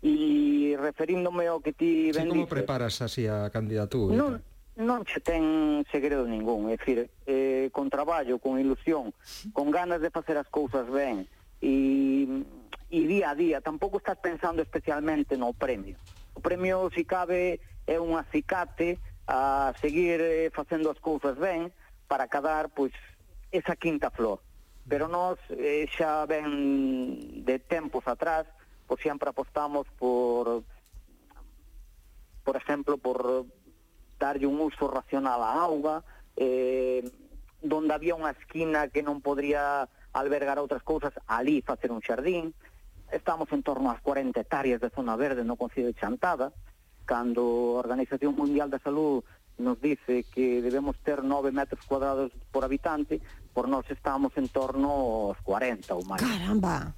E 0.04 0.76
referíndome 0.76 1.48
ao 1.48 1.60
que 1.60 1.72
ti 1.72 2.12
ben 2.12 2.28
sí, 2.28 2.32
Como 2.32 2.44
dices, 2.44 2.56
preparas 2.56 3.00
así 3.04 3.28
a 3.28 3.48
candidatura? 3.52 4.12
Non, 4.16 4.40
non 4.80 5.04
che 5.04 5.20
ten 5.20 5.84
segredo 5.92 6.24
ningún, 6.24 6.72
é 6.72 6.76
dicir, 6.76 7.08
eh, 7.28 7.68
con 7.72 7.92
traballo, 7.92 8.40
con 8.40 8.56
ilusión, 8.56 9.12
con 9.52 9.68
ganas 9.68 10.00
de 10.00 10.08
facer 10.08 10.36
as 10.40 10.48
cousas 10.48 10.88
ben 10.88 11.28
e, 11.60 12.24
e 12.88 13.00
día 13.08 13.32
a 13.32 13.34
día, 13.36 13.60
tampouco 13.60 14.00
estás 14.00 14.16
pensando 14.20 14.60
especialmente 14.60 15.36
no 15.36 15.52
premio. 15.52 15.96
O 16.36 16.40
premio, 16.40 16.88
se 16.92 17.00
si 17.00 17.04
cabe, 17.04 17.60
é 17.86 18.00
un 18.00 18.16
acicate 18.16 19.00
a 19.26 19.72
seguir 19.80 20.20
eh, 20.20 20.50
facendo 20.52 20.90
as 20.90 21.00
cousas 21.00 21.36
ben 21.38 21.72
para 22.08 22.28
cadar 22.28 22.68
pois 22.68 22.92
esa 23.50 23.76
quinta 23.76 24.10
flor. 24.10 24.40
Pero 24.84 25.08
nós 25.08 25.40
eh, 25.48 25.88
xa 25.88 26.28
ben 26.28 27.44
de 27.44 27.56
tempos 27.58 28.04
atrás, 28.04 28.44
pois 28.84 29.00
sempre 29.00 29.32
apostamos 29.32 29.88
por 29.96 30.64
por 32.44 32.56
exemplo, 32.56 32.98
por 32.98 33.46
darlle 34.20 34.46
un 34.46 34.60
uso 34.60 34.86
racional 34.86 35.40
á 35.40 35.64
auga, 35.64 36.04
eh, 36.36 37.00
donde 37.64 37.96
había 37.96 38.12
unha 38.12 38.36
esquina 38.36 38.92
que 38.92 39.00
non 39.00 39.24
podría 39.24 39.88
albergar 40.12 40.60
outras 40.60 40.84
cousas, 40.84 41.16
ali 41.26 41.64
facer 41.64 41.88
un 41.88 42.04
xardín. 42.04 42.52
Estamos 43.08 43.48
en 43.50 43.64
torno 43.64 43.88
ás 43.88 44.00
40 44.04 44.36
hectáreas 44.36 44.84
de 44.84 44.92
zona 44.92 45.16
verde 45.16 45.42
no 45.42 45.56
Concello 45.56 45.88
de 45.88 45.98
Chantada, 45.98 46.52
Cando 47.04 47.76
a 47.76 47.84
Organización 47.84 48.34
Mundial 48.34 48.68
da 48.72 48.80
Salud 48.80 49.22
nos 49.58 49.80
dice 49.80 50.24
que 50.34 50.60
debemos 50.60 50.96
ter 51.04 51.22
9 51.22 51.52
metros 51.52 51.84
cuadrados 51.86 52.32
por 52.50 52.64
habitante, 52.64 53.20
por 53.54 53.68
nós 53.68 53.86
estamos 53.88 54.34
en 54.36 54.48
torno 54.50 55.30
aos 55.30 55.38
40 55.46 55.94
ou 55.94 56.02
máis. 56.02 56.18
Caramba! 56.18 56.90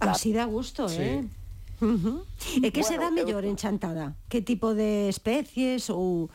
Así 0.00 0.32
dá 0.32 0.44
gusto, 0.44 0.88
sí. 0.88 1.00
eh? 1.00 1.24
Uh 1.80 1.96
-huh. 1.96 2.18
E 2.60 2.68
que 2.68 2.84
bueno, 2.84 2.88
se 2.88 3.00
dá 3.00 3.08
mellor 3.08 3.44
eu... 3.44 3.50
en 3.50 3.56
Chantada? 3.56 4.12
Que 4.28 4.44
tipo 4.44 4.76
de 4.76 5.08
especies 5.08 5.88
ou... 5.88 6.28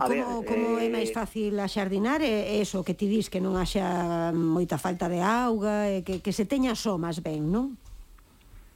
A 0.00 0.08
como, 0.08 0.08
ver, 0.08 0.24
como 0.48 0.80
eh... 0.80 0.88
é 0.88 0.88
máis 0.88 1.12
fácil 1.12 1.52
axardinar 1.60 2.24
é 2.24 2.56
eso 2.56 2.80
que 2.80 2.96
ti 2.96 3.04
dis 3.04 3.28
que 3.28 3.44
non 3.44 3.60
haxa 3.60 4.32
moita 4.32 4.80
falta 4.80 5.12
de 5.12 5.20
auga 5.20 5.92
e 5.92 6.00
que, 6.00 6.24
que 6.24 6.32
se 6.32 6.48
teña 6.48 6.72
só 6.72 6.96
máis 6.96 7.20
ben, 7.20 7.44
non? 7.52 7.76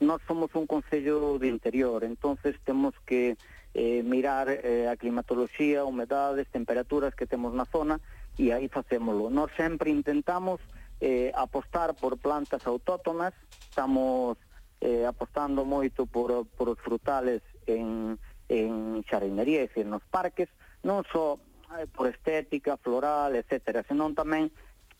nós 0.00 0.20
somos 0.26 0.54
un 0.54 0.66
concello 0.66 1.38
de 1.38 1.48
interior, 1.48 2.04
entonces 2.04 2.56
temos 2.64 2.94
que 3.06 3.36
eh, 3.74 4.02
mirar 4.02 4.48
eh, 4.48 4.88
a 4.88 4.96
climatoloxía, 4.96 5.84
humedades, 5.84 6.48
temperaturas 6.48 7.14
que 7.14 7.26
temos 7.26 7.54
na 7.54 7.66
zona 7.66 8.00
e 8.38 8.50
aí 8.54 8.68
facémolo. 8.70 9.30
Nós 9.30 9.50
sempre 9.58 9.90
intentamos 9.90 10.60
eh, 11.00 11.30
apostar 11.34 11.94
por 11.94 12.18
plantas 12.18 12.66
autóctonas, 12.66 13.34
estamos 13.68 14.38
eh, 14.80 15.06
apostando 15.06 15.64
moito 15.64 16.06
por, 16.06 16.46
por 16.54 16.70
os 16.70 16.78
frutales 16.78 17.42
en, 17.66 18.18
en 18.48 19.02
xarinería, 19.06 19.66
e 19.66 19.82
nos 19.84 20.02
parques, 20.06 20.48
non 20.86 21.02
só 21.10 21.38
eh, 21.78 21.86
por 21.90 22.06
estética, 22.06 22.78
floral, 22.78 23.34
etc., 23.34 23.82
senón 23.86 24.14
tamén 24.14 24.50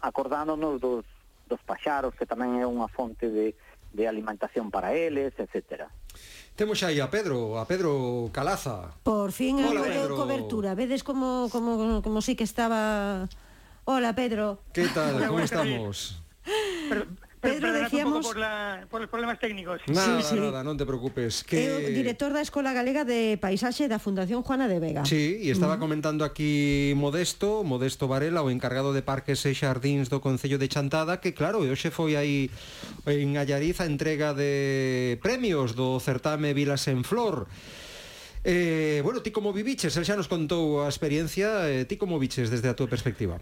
acordándonos 0.03 0.79
dos, 0.83 1.07
dos 1.47 1.63
paxaros, 1.63 2.15
que 2.15 2.27
tamén 2.27 2.59
é 2.59 2.67
unha 2.67 2.91
fonte 2.91 3.31
de, 3.31 3.55
de 3.99 4.07
alimentación 4.07 4.71
para 4.71 4.95
eles, 4.95 5.35
etcétera. 5.37 5.91
Temos 6.55 6.83
aí 6.83 7.01
a 7.01 7.11
Pedro, 7.11 7.59
a 7.59 7.67
Pedro 7.67 8.31
Calaza. 8.33 8.95
Por 9.03 9.33
fin 9.33 9.59
Hola, 9.59 9.83
algo 9.83 9.85
de 9.85 10.09
cobertura. 10.09 10.75
Vedes 10.75 11.03
como 11.03 11.49
como 11.51 12.01
como 12.03 12.23
si 12.23 12.33
sí 12.33 12.37
que 12.37 12.45
estaba 12.45 13.29
Hola, 13.91 14.15
Pedro. 14.15 14.61
Que 14.75 14.87
tal? 14.89 15.17
Como 15.29 15.41
estamos? 15.41 16.23
Pero, 16.91 17.07
Pedro, 17.41 17.71
Pero 17.71 17.73
decíamos... 17.73 18.27
Por, 18.27 18.37
la, 18.37 18.87
por 18.91 19.01
los 19.01 19.11
problemas 19.11 19.39
técnicos. 19.39 19.81
Nada, 19.87 20.23
sí, 20.23 20.35
sí. 20.35 20.41
nada, 20.41 20.67
non 20.67 20.75
te 20.75 20.83
preocupes. 20.83 21.47
Que... 21.47 21.71
É 21.71 21.71
o 21.71 21.91
director 21.95 22.35
da 22.35 22.43
Escola 22.43 22.75
Galega 22.75 23.07
de 23.07 23.39
Paisaxe 23.39 23.87
da 23.87 24.03
Fundación 24.03 24.43
Juana 24.43 24.67
de 24.67 24.83
Vega. 24.83 25.07
Sí, 25.07 25.39
e 25.39 25.55
estaba 25.55 25.75
uh 25.75 25.77
-huh. 25.79 25.87
comentando 25.87 26.27
aquí 26.27 26.95
Modesto, 26.99 27.63
Modesto 27.63 28.11
Varela, 28.11 28.43
o 28.43 28.51
encargado 28.51 28.91
de 28.91 29.07
Parques 29.07 29.47
e 29.47 29.55
Xardíns 29.55 30.11
do 30.11 30.19
Concello 30.19 30.59
de 30.59 30.67
Chantada, 30.67 31.23
que 31.23 31.31
claro, 31.31 31.63
hoxe 31.63 31.95
foi 31.95 32.19
aí 32.19 32.51
en 33.07 33.39
Allariz 33.39 33.79
a 33.79 33.87
entrega 33.87 34.35
de 34.35 35.19
premios 35.23 35.79
do 35.79 36.03
certame 36.03 36.51
Vilas 36.59 36.91
en 36.91 37.07
Flor. 37.07 37.47
Eh, 38.45 39.01
bueno, 39.03 39.23
ti 39.23 39.31
como 39.31 39.53
viviches, 39.53 39.95
el 39.99 40.07
xa 40.07 40.15
nos 40.15 40.31
contou 40.31 40.83
a 40.83 40.91
experiencia, 40.91 41.71
eh, 41.71 41.87
ti 41.87 41.99
como 41.99 42.19
viches 42.19 42.51
desde 42.51 42.71
a 42.71 42.75
túa 42.75 42.91
perspectiva? 42.91 43.39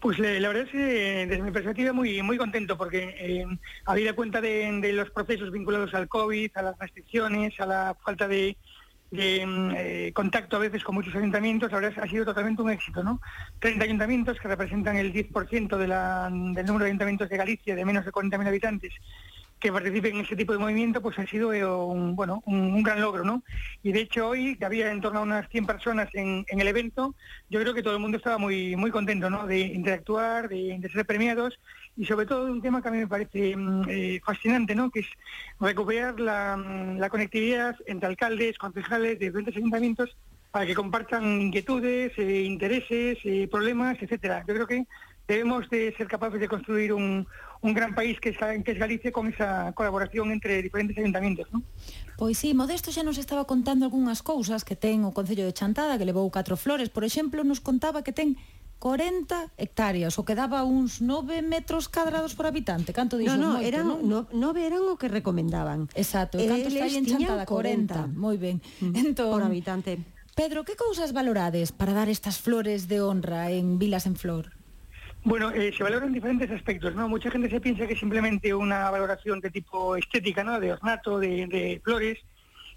Pues 0.00 0.18
le- 0.20 0.38
la 0.40 0.48
verdad 0.48 0.64
es 0.66 0.70
que 0.70 1.26
desde 1.26 1.42
mi 1.42 1.50
perspectiva 1.50 1.92
muy 1.92 2.22
muy 2.22 2.36
contento 2.38 2.76
porque 2.78 3.16
eh, 3.18 3.44
habida 3.84 4.12
cuenta 4.12 4.40
de, 4.40 4.92
los 4.92 5.10
procesos 5.10 5.50
vinculados 5.50 5.92
al 5.94 6.08
COVID, 6.08 6.50
a 6.54 6.62
las 6.62 6.78
restricciones, 6.78 7.58
a 7.58 7.66
la 7.66 7.96
falta 8.04 8.28
de, 8.28 8.56
mm, 9.10 9.70
eh, 9.76 10.12
contacto 10.14 10.56
a 10.56 10.60
veces 10.60 10.84
con 10.84 10.94
muchos 10.94 11.14
ayuntamientos, 11.16 11.72
la 11.72 11.80
verdad 11.80 12.04
ha 12.04 12.08
sido 12.08 12.24
totalmente 12.24 12.62
un 12.62 12.70
éxito, 12.70 13.02
¿no? 13.02 13.20
30 13.58 13.84
ayuntamientos 13.84 14.38
que 14.38 14.46
representan 14.48 14.96
el 14.96 15.12
10% 15.12 15.76
de 15.76 15.88
la, 15.88 16.28
del 16.30 16.66
número 16.66 16.84
de 16.84 16.90
ayuntamientos 16.90 17.28
de 17.28 17.36
Galicia 17.36 17.74
de 17.74 17.84
menos 17.84 18.04
de 18.04 18.12
40.000 18.12 18.46
habitantes 18.46 18.94
que 19.60 19.72
participen 19.72 20.16
en 20.16 20.24
ese 20.24 20.36
tipo 20.36 20.52
de 20.52 20.58
movimiento, 20.58 21.00
pues 21.00 21.18
ha 21.18 21.26
sido 21.26 21.52
eh, 21.52 21.64
un, 21.64 22.14
bueno, 22.14 22.42
un, 22.46 22.82
gran 22.82 23.00
logro, 23.00 23.24
¿no? 23.24 23.42
Y 23.82 23.92
de 23.92 24.00
hecho 24.00 24.28
hoy, 24.28 24.56
que 24.56 24.64
había 24.64 24.90
en 24.90 25.00
torno 25.00 25.20
a 25.20 25.22
unas 25.22 25.48
100 25.48 25.66
personas 25.66 26.08
en, 26.14 26.44
en 26.48 26.60
el 26.60 26.68
evento, 26.68 27.14
yo 27.48 27.60
creo 27.60 27.74
que 27.74 27.82
todo 27.82 27.94
el 27.94 28.00
mundo 28.00 28.18
estaba 28.18 28.38
muy, 28.38 28.76
muy 28.76 28.90
contento, 28.90 29.28
¿no? 29.30 29.46
De 29.46 29.58
interactuar, 29.58 30.48
de, 30.48 30.80
ser 30.92 31.04
premiados 31.06 31.58
y 31.96 32.04
sobre 32.04 32.26
todo 32.26 32.50
un 32.50 32.62
tema 32.62 32.80
que 32.80 32.88
a 32.88 32.92
mí 32.92 32.98
me 32.98 33.08
parece 33.08 33.56
mm, 33.56 33.82
eh, 33.88 34.20
fascinante, 34.24 34.74
¿no? 34.74 34.90
Que 34.90 35.00
es 35.00 35.08
recuperar 35.58 36.20
la, 36.20 36.56
mm, 36.56 36.98
la 36.98 37.08
conectividad 37.08 37.76
entre 37.86 38.08
alcaldes, 38.08 38.58
concejales 38.58 39.18
de 39.18 39.26
diferentes 39.26 39.56
ayuntamientos 39.56 40.16
para 40.50 40.66
que 40.66 40.74
compartan 40.74 41.42
inquietudes, 41.42 42.12
eh, 42.16 42.42
intereses, 42.42 43.18
eh, 43.24 43.48
problemas, 43.50 43.98
etcétera. 44.00 44.44
Yo 44.46 44.54
creo 44.54 44.66
que 44.66 44.86
debemos 45.28 45.68
de 45.68 45.94
ser 45.96 46.08
capaces 46.08 46.40
de 46.40 46.48
construir 46.48 46.92
un, 46.92 47.26
un 47.60 47.74
gran 47.74 47.94
país 47.94 48.18
que, 48.18 48.30
está, 48.30 48.56
que 48.62 48.72
es 48.72 48.78
Galicia 48.78 49.12
con 49.12 49.28
esa 49.28 49.72
colaboración 49.72 50.32
entre 50.32 50.62
diferentes 50.62 50.96
ayuntamientos, 50.96 51.46
¿no? 51.52 51.62
Pois 52.16 52.38
sí, 52.38 52.50
Modesto 52.56 52.90
xa 52.90 53.06
nos 53.06 53.20
estaba 53.20 53.46
contando 53.46 53.86
algunhas 53.86 54.26
cousas 54.26 54.66
que 54.66 54.74
ten 54.74 55.06
o 55.06 55.14
Concello 55.14 55.46
de 55.46 55.54
Chantada, 55.54 55.94
que 56.00 56.08
levou 56.08 56.26
catro 56.34 56.58
flores. 56.58 56.90
Por 56.90 57.06
exemplo, 57.06 57.46
nos 57.46 57.62
contaba 57.62 58.02
que 58.02 58.10
ten 58.10 58.34
40 58.82 59.54
hectáreas, 59.58 60.18
o 60.18 60.26
que 60.26 60.34
daba 60.34 60.66
uns 60.66 60.98
9 60.98 61.42
metros 61.46 61.86
cadrados 61.86 62.34
por 62.34 62.50
habitante. 62.50 62.90
Canto 62.90 63.18
dixo? 63.18 63.38
No, 63.38 63.38
no, 63.38 63.62
moito, 63.62 63.68
eran, 63.70 63.86
no? 63.86 64.02
no, 64.02 64.18
9 64.34 64.66
eran 64.66 64.82
o 64.90 64.98
que 64.98 65.06
recomendaban. 65.06 65.86
Exacto, 65.94 66.42
e 66.42 66.46
canto 66.50 66.72
está 66.72 66.90
en 66.90 67.06
Chantada? 67.06 67.46
40. 67.46 68.10
40. 68.10 68.18
Moi 68.18 68.34
ben. 68.34 68.58
Mm, 68.82 68.94
entón, 68.98 69.38
por 69.38 69.46
habitante. 69.46 70.02
Pedro, 70.34 70.66
que 70.66 70.74
cousas 70.74 71.14
valorades 71.14 71.70
para 71.70 71.94
dar 71.94 72.10
estas 72.10 72.38
flores 72.38 72.86
de 72.86 73.02
honra 73.02 73.50
en 73.50 73.78
Vilas 73.78 74.06
en 74.06 74.14
Flor? 74.14 74.57
Bueno, 75.28 75.50
eh, 75.50 75.74
se 75.76 75.82
valoran 75.82 76.10
diferentes 76.14 76.50
aspectos, 76.50 76.94
¿no? 76.94 77.06
Mucha 77.06 77.30
gente 77.30 77.50
se 77.50 77.60
piensa 77.60 77.86
que 77.86 77.92
es 77.92 78.00
simplemente 78.00 78.54
una 78.54 78.90
valoración 78.90 79.40
de 79.40 79.50
tipo 79.50 79.94
estética, 79.94 80.42
¿no? 80.42 80.58
De 80.58 80.72
ornato, 80.72 81.18
de, 81.18 81.46
de 81.46 81.82
flores, 81.84 82.16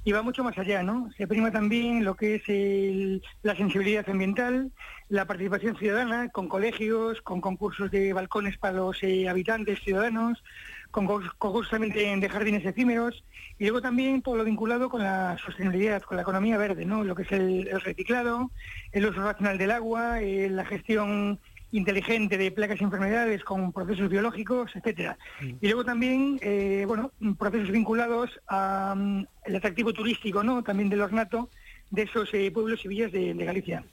y 0.04 0.12
va 0.12 0.22
mucho 0.22 0.44
más 0.44 0.58
allá, 0.58 0.84
¿no? 0.84 1.10
Se 1.16 1.28
prima 1.28 1.50
también 1.50 2.04
lo 2.04 2.14
que 2.16 2.36
es 2.36 2.50
el- 2.50 3.24
la 3.42 3.56
sensibilidad 3.56 4.10
ambiental, 4.10 4.70
la 5.08 5.24
participación 5.26 5.78
ciudadana, 5.78 6.28
con 6.28 6.50
colegios, 6.50 7.22
con 7.22 7.40
concursos 7.40 7.90
de 7.90 8.12
balcones 8.12 8.58
para 8.58 8.74
los 8.80 9.02
eh, 9.02 9.30
habitantes 9.30 9.80
ciudadanos, 9.80 10.44
con 10.92 11.08
concurs- 11.08 11.32
concursos 11.38 11.72
también 11.72 12.20
de, 12.20 12.28
jardines 12.30 12.66
efímeros, 12.66 13.24
y 13.60 13.64
luego 13.64 13.82
también 13.82 14.22
todo 14.22 14.36
lo 14.36 14.44
vinculado 14.44 14.90
con 14.90 15.02
la 15.04 15.38
sostenibilidad, 15.38 16.02
con 16.02 16.18
la 16.18 16.24
economía 16.24 16.58
verde, 16.58 16.84
¿no? 16.84 17.06
Lo 17.06 17.16
que 17.16 17.24
es 17.24 17.32
el, 17.32 17.70
el 17.70 17.80
reciclado, 17.80 18.52
el 18.92 19.06
uso 19.06 19.22
racional 19.22 19.58
del 19.58 19.72
agua, 19.72 20.20
eh, 20.22 20.50
la 20.50 20.66
gestión 20.66 21.40
inteligente 21.72 22.38
de 22.38 22.52
plagas 22.52 22.82
y 22.82 22.84
enfermedades 22.84 23.44
con 23.44 23.72
procesos 23.72 24.10
biológicos, 24.10 24.72
etcétera. 24.76 25.18
Mm. 25.42 25.54
Y 25.62 25.68
luego 25.68 25.86
también, 25.86 26.40
eh, 26.42 26.86
bueno, 26.88 27.12
procesos 27.38 27.72
vinculados 27.72 28.30
al 28.48 28.98
mm, 28.98 29.28
atractivo 29.56 29.94
turístico, 29.94 30.44
¿no? 30.44 30.64
También 30.64 30.90
del 30.90 31.02
ornato 31.02 31.50
de 31.90 32.04
esos 32.04 32.30
eh, 32.34 32.52
pueblos 32.52 32.84
y 32.86 32.88
villas 32.88 33.12
de, 33.12 33.34
de 33.34 33.46
Galicia. 33.46 33.84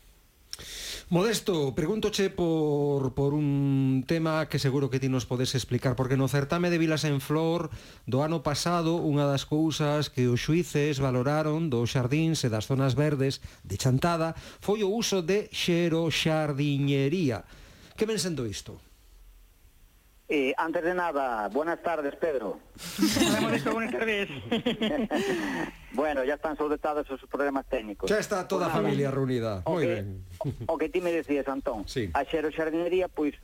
Modesto, 1.10 1.74
pregúntoche 1.74 2.28
por, 2.28 3.14
por 3.14 3.32
un 3.32 4.04
tema 4.06 4.46
que 4.50 4.58
seguro 4.58 4.90
que 4.90 5.00
ti 5.00 5.08
nos 5.08 5.24
podes 5.24 5.54
explicar, 5.54 5.96
porque 5.96 6.18
no 6.18 6.28
certame 6.28 6.68
de 6.68 6.76
Vilas 6.76 7.04
en 7.04 7.22
Flor 7.24 7.70
do 8.04 8.20
ano 8.20 8.44
pasado 8.44 9.00
unha 9.00 9.24
das 9.24 9.48
cousas 9.48 10.12
que 10.12 10.28
os 10.28 10.44
xuices 10.44 11.00
valoraron 11.00 11.72
dos 11.72 11.96
xardíns 11.96 12.44
e 12.44 12.52
das 12.52 12.68
zonas 12.68 12.92
verdes 12.92 13.40
de 13.64 13.80
Chantada 13.80 14.36
foi 14.60 14.84
o 14.84 14.92
uso 14.92 15.24
de 15.24 15.48
xeroxardiñería, 15.48 17.48
Que 17.98 18.06
ven 18.06 18.20
sendo 18.20 18.46
isto? 18.46 18.78
Eh, 20.28 20.54
antes 20.56 20.84
de 20.84 20.94
nada, 20.94 21.48
buenas 21.48 21.82
tardes, 21.82 22.14
Pedro. 22.14 22.60
buenas 23.42 23.90
tardes. 23.90 24.28
bueno, 25.94 26.22
ya 26.22 26.34
están 26.34 26.56
solventados 26.56 27.06
esos 27.06 27.28
problemas 27.28 27.66
técnicos. 27.66 28.08
Ya 28.08 28.18
está 28.18 28.46
toda 28.46 28.66
pues 28.66 28.76
a 28.76 28.82
familia 28.82 29.10
reunida. 29.10 29.62
O 29.64 29.72
Muy 29.72 29.82
que, 29.86 29.94
ben. 29.94 30.24
O, 30.38 30.74
o 30.74 30.78
que 30.78 30.88
ti 30.88 31.00
me 31.00 31.10
decías, 31.10 31.48
Antón. 31.48 31.88
Sí. 31.88 32.08
A 32.14 32.22
xero 32.22 32.52
xardinería, 32.54 33.08
pois, 33.08 33.34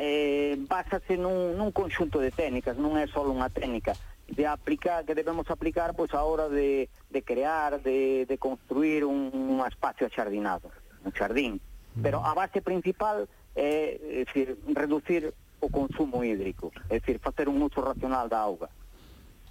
eh, 0.00 0.56
basase 0.56 1.20
nun, 1.20 1.60
nun 1.60 1.68
conxunto 1.76 2.16
de 2.16 2.32
técnicas, 2.32 2.80
non 2.80 2.96
é 2.96 3.04
só 3.12 3.20
unha 3.28 3.52
técnica 3.52 3.92
de 4.24 4.48
aplicar 4.48 5.04
que 5.04 5.12
debemos 5.12 5.52
aplicar 5.52 5.92
pois 5.92 6.16
a 6.16 6.24
hora 6.24 6.48
de, 6.48 6.88
de 7.12 7.20
crear, 7.20 7.76
de, 7.84 8.24
de 8.24 8.36
construir 8.40 9.04
un, 9.04 9.36
un 9.36 9.60
espacio 9.68 10.08
axardinado, 10.08 10.72
un 11.04 11.12
xardín. 11.12 11.60
Pero 11.98 12.22
a 12.22 12.32
base 12.32 12.62
principal 12.62 13.26
é, 13.54 14.00
é 14.00 14.24
decir, 14.24 14.56
reducir 14.74 15.32
o 15.60 15.68
consumo 15.68 16.22
hídrico, 16.24 16.72
é 16.88 17.00
dicir, 17.00 17.18
facer 17.18 17.48
un 17.48 17.62
uso 17.62 17.80
racional 17.80 18.28
da 18.28 18.40
auga. 18.40 18.68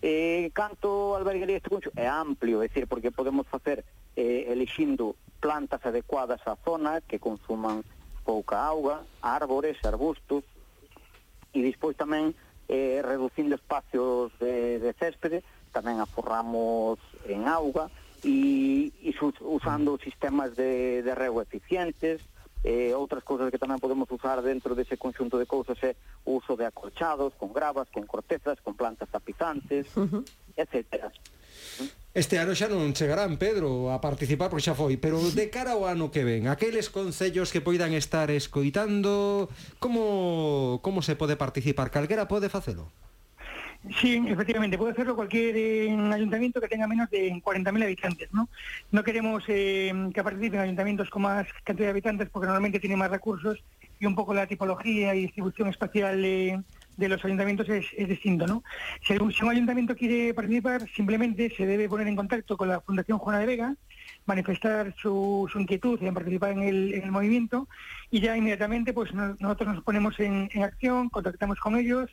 E 0.02 0.52
canto 0.54 1.18
albergaría 1.18 1.58
este 1.58 1.70
consumo? 1.70 1.98
É 1.98 2.08
amplio, 2.08 2.62
é 2.62 2.68
dicir, 2.68 2.88
porque 2.88 3.12
podemos 3.12 3.48
facer 3.48 3.84
eh, 4.16 4.46
elixindo 4.48 5.16
plantas 5.40 5.84
adecuadas 5.86 6.42
á 6.46 6.56
zona 6.64 7.02
que 7.02 7.20
consuman 7.20 7.84
pouca 8.24 8.60
auga, 8.60 9.04
árbores, 9.22 9.78
arbustos, 9.84 10.44
e 11.56 11.64
despois 11.64 11.98
tamén 11.98 12.36
eh, 12.68 13.02
reducindo 13.02 13.56
espacios 13.56 14.32
de, 14.38 14.80
de 14.80 14.92
céspede, 14.94 15.42
tamén 15.72 16.00
aforramos 16.04 17.00
en 17.26 17.48
auga 17.48 17.90
e, 18.24 18.92
e 19.02 19.12
usando 19.42 19.98
sistemas 20.02 20.54
de, 20.56 21.02
de 21.02 21.14
rego 21.16 21.42
eficientes, 21.42 22.22
eh, 22.68 22.92
outras 22.92 23.24
cousas 23.24 23.48
que 23.48 23.56
tamén 23.56 23.80
podemos 23.80 24.12
usar 24.12 24.44
dentro 24.44 24.76
dese 24.76 25.00
conxunto 25.00 25.40
de 25.40 25.48
cousas 25.48 25.80
é 25.80 25.96
o 26.28 26.44
uso 26.44 26.60
de 26.60 26.68
acolchados, 26.68 27.32
con 27.40 27.56
gravas, 27.56 27.88
con 27.88 28.04
cortezas, 28.04 28.60
con 28.60 28.76
plantas 28.76 29.08
tapizantes, 29.08 29.88
uh 29.96 30.04
-huh. 30.04 30.24
etcétera. 30.60 31.08
Este 32.12 32.36
ano 32.44 32.52
xa 32.52 32.68
non 32.68 32.92
chegarán, 32.92 33.40
Pedro, 33.40 33.94
a 33.96 34.04
participar 34.04 34.52
porque 34.52 34.68
xa 34.68 34.76
foi, 34.76 35.00
pero 35.00 35.16
de 35.32 35.48
cara 35.48 35.80
ao 35.80 35.88
ano 35.88 36.12
que 36.12 36.28
ven, 36.28 36.52
aqueles 36.52 36.92
concellos 36.92 37.56
que 37.56 37.64
poidan 37.64 37.96
estar 37.96 38.28
escoitando, 38.36 39.48
como 39.80 40.84
como 40.84 41.00
se 41.00 41.16
pode 41.16 41.40
participar? 41.40 41.88
Calguera 41.88 42.28
pode 42.28 42.52
facelo? 42.52 42.92
Sí, 43.96 44.22
efectivamente, 44.28 44.78
puede 44.78 44.92
hacerlo 44.92 45.16
cualquier 45.16 45.56
eh, 45.56 45.92
ayuntamiento 46.14 46.60
que 46.60 46.68
tenga 46.68 46.88
menos 46.88 47.10
de 47.10 47.32
40.000 47.32 47.84
habitantes, 47.84 48.34
¿no? 48.34 48.50
No 48.92 49.04
queremos 49.04 49.44
eh, 49.48 49.94
que 50.14 50.24
participen 50.24 50.60
ayuntamientos 50.60 51.10
con 51.10 51.22
más 51.22 51.48
cantidad 51.64 51.88
de 51.88 51.92
habitantes 51.92 52.30
porque 52.30 52.48
normalmente 52.48 52.80
tienen 52.80 53.00
más 53.00 53.12
recursos 53.12 53.64
y 54.00 54.06
un 54.06 54.16
poco 54.16 54.34
la 54.34 54.48
tipología 54.48 55.16
y 55.16 55.22
distribución 55.22 55.70
espacial 55.70 56.24
eh, 56.24 56.62
de 56.98 57.10
los 57.10 57.24
ayuntamientos 57.24 57.70
es, 57.70 57.86
distinto, 58.08 58.46
¿no? 58.46 58.64
Si, 59.06 59.16
si, 59.16 59.44
un 59.44 59.52
ayuntamiento 59.52 59.96
quiere 59.96 60.34
participar, 60.34 60.88
simplemente 60.96 61.54
se 61.56 61.66
debe 61.66 61.88
poner 61.88 62.08
en 62.08 62.16
contacto 62.16 62.58
con 62.58 62.68
la 62.68 62.82
Fundación 62.82 63.20
Juana 63.20 63.40
de 63.40 63.46
Vega, 63.46 63.76
manifestar 64.26 64.94
su, 64.98 65.50
inquietud 65.56 66.02
en 66.04 66.14
participar 66.14 66.52
en 66.52 66.64
el, 66.64 66.94
en 66.94 67.04
el, 67.04 67.12
movimiento 67.12 67.68
y 68.12 68.20
ya 68.20 68.36
inmediatamente 68.36 68.92
pues 68.92 69.14
no, 69.14 69.36
nosotros 69.40 69.76
nos 69.76 69.84
ponemos 69.84 70.20
en 70.20 70.50
acción, 70.62 71.10
contactamos 71.10 71.60
con 71.60 71.78
ellos, 71.78 72.10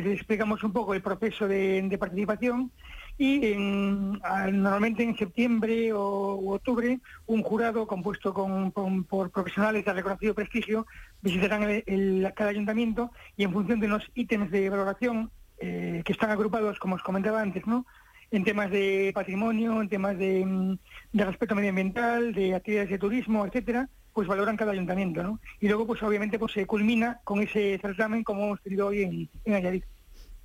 les 0.00 0.06
explicamos 0.06 0.64
un 0.64 0.72
poco 0.72 0.94
el 0.94 1.02
proceso 1.02 1.46
de, 1.46 1.96
participación 1.98 2.70
y 3.18 3.52
en, 3.52 4.12
normalmente 4.12 5.02
en 5.02 5.16
septiembre 5.16 5.92
o 5.92 6.36
u 6.36 6.52
octubre 6.52 6.98
un 7.26 7.42
jurado 7.42 7.86
compuesto 7.86 8.32
con, 8.32 8.72
por 9.04 9.30
profesionales 9.30 9.84
de 9.84 9.92
reconocido 9.92 10.34
prestigio 10.34 10.86
visitarán 11.20 11.82
el, 11.86 12.32
cada 12.34 12.50
ayuntamiento 12.50 13.10
y 13.36 13.44
en 13.44 13.52
función 13.52 13.80
de 13.80 13.86
unos 13.86 14.10
ítems 14.14 14.50
de 14.50 14.70
valoración 14.70 15.30
eh, 15.58 16.02
que 16.04 16.12
están 16.12 16.30
agrupados, 16.30 16.78
como 16.78 16.96
os 16.96 17.02
comentaba 17.02 17.42
antes, 17.42 17.66
¿no? 17.66 17.84
en 18.30 18.44
temas 18.44 18.70
de 18.70 19.12
patrimonio, 19.14 19.82
en 19.82 19.90
temas 19.90 20.16
de, 20.16 20.78
de 21.12 21.24
respeto 21.24 21.54
medioambiental, 21.54 22.32
de 22.32 22.54
actividades 22.54 22.88
de 22.88 22.98
turismo, 22.98 23.44
etcétera, 23.44 23.90
pues 24.12 24.28
valoran 24.28 24.56
cada 24.56 24.72
ayuntamiento, 24.72 25.22
¿no? 25.22 25.40
Y 25.60 25.68
luego, 25.68 25.86
pues 25.86 26.02
obviamente, 26.02 26.38
pues 26.38 26.52
se 26.52 26.66
culmina 26.66 27.20
con 27.24 27.42
ese 27.42 27.78
certamen 27.80 28.24
como 28.24 28.44
hemos 28.44 28.60
tenido 28.60 28.88
hoy 28.88 29.02
en, 29.02 29.28
en 29.44 29.54
Ayarit. 29.54 29.84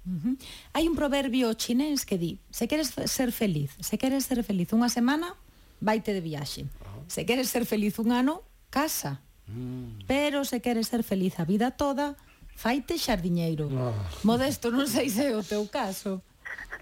Uh 0.05 0.09
-huh. 0.09 0.37
Hai 0.73 0.87
un 0.87 0.95
proverbio 0.95 1.53
chinés 1.53 2.05
que 2.05 2.17
di, 2.17 2.39
se 2.49 2.67
queres 2.67 2.95
ser 3.05 3.31
feliz, 3.31 3.75
se 3.79 3.97
queres 3.97 4.23
ser 4.23 4.39
feliz 4.43 4.71
unha 4.71 4.87
semana, 4.87 5.35
vaite 5.83 6.15
de 6.15 6.21
viaxe. 6.21 6.63
Se 7.07 7.25
queres 7.25 7.51
ser 7.51 7.65
feliz 7.65 7.99
un 7.99 8.11
ano, 8.11 8.43
casa. 8.69 9.19
Mm. 9.47 10.07
Pero 10.07 10.43
se 10.43 10.61
queres 10.61 10.87
ser 10.87 11.03
feliz 11.03 11.39
a 11.39 11.45
vida 11.45 11.71
toda, 11.71 12.15
faite 12.55 12.97
xardiñeiro. 12.97 13.67
Oh. 13.67 13.93
Modesto, 14.23 14.71
non 14.71 14.87
sei 14.87 15.11
se 15.11 15.27
é 15.27 15.35
o 15.35 15.43
teu 15.43 15.67
caso. 15.67 16.23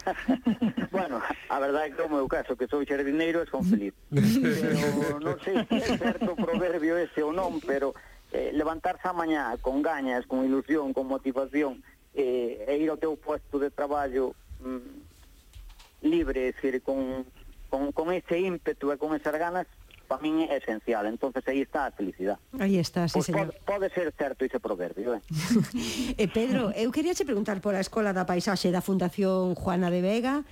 bueno, 0.92 1.22
a 1.50 1.60
verdade 1.60 1.90
é 1.90 1.92
que 1.92 2.02
o 2.02 2.10
meu 2.10 2.28
caso, 2.28 2.56
que 2.56 2.68
sou 2.68 2.86
xardineiro 2.86 3.42
e 3.42 3.50
son 3.50 3.64
feliz. 3.64 3.94
Pero 4.10 5.20
non 5.20 5.38
sei 5.42 5.66
se 5.66 5.76
é 5.82 5.98
certo 5.98 6.34
o 6.34 6.40
proverbio 6.40 6.98
ese 6.98 7.22
ou 7.26 7.34
non, 7.34 7.58
pero 7.62 7.94
eh, 8.32 8.52
levantarse 8.54 9.08
a 9.08 9.14
mañá 9.14 9.58
con 9.62 9.82
gañas, 9.82 10.26
con 10.26 10.46
ilusión, 10.46 10.94
con 10.94 11.08
motivación, 11.08 11.82
eh, 12.14 12.66
e 12.68 12.74
ir 12.78 12.90
ao 12.90 13.02
teu 13.02 13.18
posto 13.18 13.60
de 13.60 13.70
traballo 13.72 14.36
mm, 14.62 16.06
libre, 16.06 16.50
é 16.50 16.52
dicir, 16.54 16.82
con, 16.82 17.26
con, 17.70 17.92
con 17.92 18.14
ese 18.14 18.40
ímpetu 18.40 18.92
e 18.94 18.98
con 18.98 19.16
esas 19.16 19.36
ganas, 19.36 19.68
para 20.06 20.22
min 20.22 20.46
é 20.48 20.58
esencial. 20.58 21.06
Entonces 21.10 21.42
aí 21.50 21.62
está 21.62 21.90
a 21.90 21.92
felicidade. 21.92 22.40
Aí 22.58 22.78
está, 22.78 23.08
sí, 23.10 23.18
pues 23.18 23.26
señor. 23.28 23.52
Pode, 23.66 23.90
pode 23.90 23.90
ser 23.92 24.14
certo 24.14 24.46
ese 24.46 24.60
proverbio, 24.62 25.18
eh? 25.18 25.22
eh 26.22 26.30
Pedro, 26.30 26.72
eu 26.72 26.94
quería 26.94 27.18
che 27.18 27.26
preguntar 27.26 27.60
pola 27.60 27.82
Escola 27.82 28.14
da 28.14 28.24
Paisaxe 28.24 28.72
da 28.72 28.82
Fundación 28.82 29.58
Juana 29.58 29.90
de 29.90 30.02
Vega, 30.02 30.46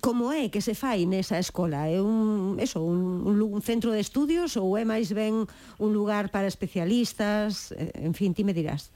como 0.00 0.32
é 0.32 0.48
que 0.48 0.64
se 0.64 0.74
fai 0.74 1.06
nesa 1.06 1.38
escola? 1.38 1.86
É 1.86 2.00
un, 2.00 2.56
eso, 2.58 2.82
un, 2.82 3.22
un, 3.22 3.36
un 3.38 3.62
centro 3.62 3.92
de 3.92 4.00
estudios 4.00 4.56
ou 4.56 4.74
é 4.74 4.84
máis 4.84 5.12
ben 5.12 5.46
un 5.78 5.90
lugar 5.92 6.32
para 6.32 6.48
especialistas? 6.48 7.70
En 7.94 8.16
fin, 8.16 8.34
ti 8.34 8.42
me 8.42 8.56
dirás. 8.56 8.90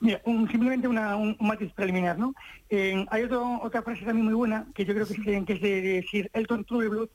Mira, 0.00 0.20
un, 0.24 0.48
simplemente 0.50 0.88
una, 0.88 1.16
un, 1.16 1.36
un, 1.38 1.46
matiz 1.46 1.72
preliminar, 1.72 2.18
¿no? 2.18 2.34
Eh, 2.68 3.06
hay 3.08 3.22
otro, 3.22 3.60
otra 3.62 3.82
frase 3.82 4.04
también 4.04 4.26
muy 4.26 4.34
buena 4.34 4.66
que 4.74 4.84
yo 4.84 4.92
creo 4.92 5.06
que, 5.06 5.14
es, 5.14 5.44
que 5.46 5.52
es 5.52 5.60
de 5.60 5.80
decir 5.80 6.30
Elton 6.34 6.64
Trueblood, 6.64 7.08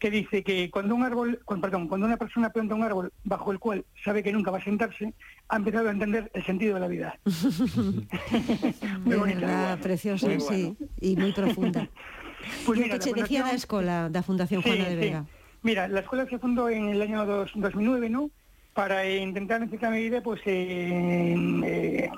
que 0.00 0.10
dice 0.10 0.42
que 0.42 0.70
cuando 0.70 0.94
un 0.94 1.04
árbol, 1.04 1.40
cuando, 1.44 1.68
perdón, 1.68 1.86
cuando 1.86 2.06
una 2.06 2.16
persona 2.16 2.50
planta 2.50 2.74
un 2.74 2.82
árbol 2.82 3.12
bajo 3.22 3.52
el 3.52 3.58
cual 3.58 3.84
sabe 4.02 4.22
que 4.22 4.32
nunca 4.32 4.50
va 4.50 4.58
a 4.58 4.64
sentarse, 4.64 5.12
ha 5.48 5.56
empezado 5.56 5.88
a 5.88 5.92
entender 5.92 6.30
el 6.32 6.44
sentido 6.44 6.74
de 6.74 6.80
la 6.80 6.88
vida. 6.88 7.18
muy 9.04 9.16
bonita, 9.16 9.40
verdad, 9.40 9.78
preciosa, 9.78 10.26
muy 10.26 10.40
sí, 10.40 10.76
y 11.00 11.16
muy 11.16 11.32
profunda. 11.32 11.88
pues 12.66 12.80
mira, 12.80 12.98
que 12.98 13.12
te 13.12 13.20
decía 13.20 13.42
la 13.42 13.52
escuela 13.52 14.08
de 14.08 14.18
la 14.18 14.22
Fundación 14.22 14.62
Juana 14.62 14.84
sí, 14.84 14.90
de 14.90 14.96
Vega. 14.96 15.22
Sí. 15.22 15.28
Mira, 15.62 15.86
la 15.86 16.00
escuela 16.00 16.26
se 16.30 16.38
fundó 16.38 16.70
en 16.70 16.88
el 16.88 17.02
año 17.02 17.26
dos, 17.26 17.52
2009, 17.54 18.08
¿no? 18.08 18.30
para 18.72 19.06
intentar 19.06 19.60
en 19.60 19.68
cierta 19.68 19.90
medida 19.90 20.22
pues 20.22 20.40
eh, 20.46 21.34
eh, 21.64 22.10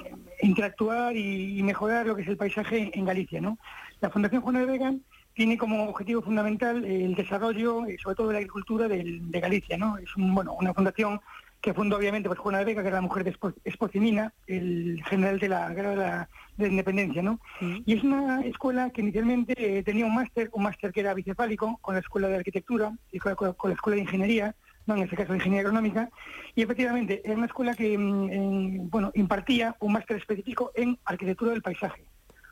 interactuar 0.42 1.16
y, 1.16 1.58
y, 1.58 1.62
mejorar 1.62 2.06
lo 2.06 2.14
que 2.14 2.22
es 2.22 2.28
el 2.28 2.36
paisaje 2.36 2.90
en 2.96 3.04
Galicia. 3.04 3.40
¿no? 3.40 3.58
La 4.00 4.10
Fundación 4.10 4.42
Juana 4.42 4.60
de 4.60 4.66
Vega 4.66 4.94
tiene 5.34 5.56
como 5.56 5.88
objetivo 5.88 6.22
fundamental 6.22 6.84
el 6.84 7.14
desarrollo, 7.14 7.88
y 7.88 7.96
sobre 7.98 8.16
todo 8.16 8.28
de 8.28 8.34
la 8.34 8.38
agricultura 8.40 8.88
de 8.88 9.40
Galicia. 9.40 9.76
¿no? 9.76 9.98
Es 9.98 10.14
un, 10.16 10.34
bueno, 10.34 10.54
una 10.54 10.74
fundación 10.74 11.20
que 11.62 11.72
fundó 11.72 11.96
obviamente 11.96 12.28
pues, 12.28 12.40
Juana 12.40 12.58
de 12.58 12.64
Vega, 12.64 12.82
que 12.82 12.88
era 12.88 12.96
la 12.96 13.02
mujer 13.02 13.24
de 13.24 13.36
Espocinina, 13.64 14.34
el 14.48 15.02
general 15.06 15.38
de 15.38 15.48
la 15.48 15.72
guerra 15.72 15.90
de 15.90 15.96
la, 15.96 16.28
de 16.56 16.64
la 16.64 16.70
independencia. 16.70 17.22
¿no? 17.22 17.38
Sí. 17.60 17.82
Y 17.86 17.94
es 17.94 18.02
una 18.02 18.40
escuela 18.42 18.90
que 18.90 19.00
inicialmente 19.00 19.78
eh, 19.78 19.82
tenía 19.84 20.04
un 20.04 20.14
máster, 20.14 20.50
un 20.52 20.64
máster 20.64 20.92
que 20.92 21.00
era 21.00 21.14
bicefálico, 21.14 21.78
con 21.80 21.94
la 21.94 22.00
Escuela 22.00 22.28
de 22.28 22.36
Arquitectura 22.36 22.92
y 23.12 23.20
con, 23.20 23.34
con 23.34 23.70
la 23.70 23.74
Escuela 23.74 23.94
de 23.94 24.02
Ingeniería, 24.02 24.56
no 24.86 24.96
en 24.96 25.04
este 25.04 25.16
caso 25.16 25.32
de 25.32 25.38
ingeniería 25.38 25.68
agronómica, 25.68 26.10
y 26.56 26.62
efectivamente 26.62 27.22
era 27.24 27.36
una 27.36 27.46
escuela 27.46 27.74
que 27.74 27.96
mm, 27.96 28.30
en, 28.30 28.90
bueno, 28.90 29.12
impartía 29.14 29.76
un 29.78 29.92
máster 29.92 30.16
específico 30.16 30.72
en 30.74 30.98
arquitectura 31.04 31.52
del 31.52 31.62
paisaje. 31.62 32.04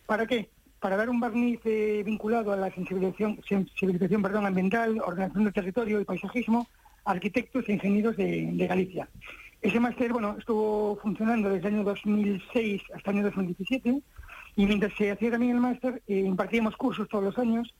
¿Para 0.06 0.26
qué? 0.26 0.50
Para 0.80 0.96
dar 0.96 1.10
un 1.10 1.20
barniz 1.20 1.60
eh, 1.64 2.02
vinculado 2.04 2.52
a 2.52 2.56
la 2.56 2.70
sensibilización, 2.70 3.38
sensibilización 3.46 4.22
perdón, 4.22 4.46
ambiental, 4.46 5.00
ordenación 5.04 5.44
del 5.44 5.52
territorio 5.52 6.00
y 6.00 6.04
paisajismo 6.04 6.66
arquitectos 7.04 7.68
e 7.68 7.72
ingenieros 7.72 8.16
de, 8.16 8.66
Galicia. 8.68 9.08
Ese 9.60 9.78
máster 9.78 10.12
bueno, 10.12 10.36
estuvo 10.38 10.96
funcionando 11.02 11.50
desde 11.50 11.68
el 11.68 11.74
año 11.74 11.84
2006 11.84 12.82
hasta 12.94 13.10
el 13.10 13.18
año 13.18 13.26
2017 13.26 14.02
y 14.56 14.66
mientras 14.66 14.92
se 14.94 15.10
hacía 15.10 15.30
también 15.30 15.56
el 15.56 15.60
máster 15.60 16.02
eh, 16.06 16.20
impartíamos 16.20 16.76
cursos 16.76 17.08
todos 17.08 17.24
los 17.24 17.38
años 17.38 17.74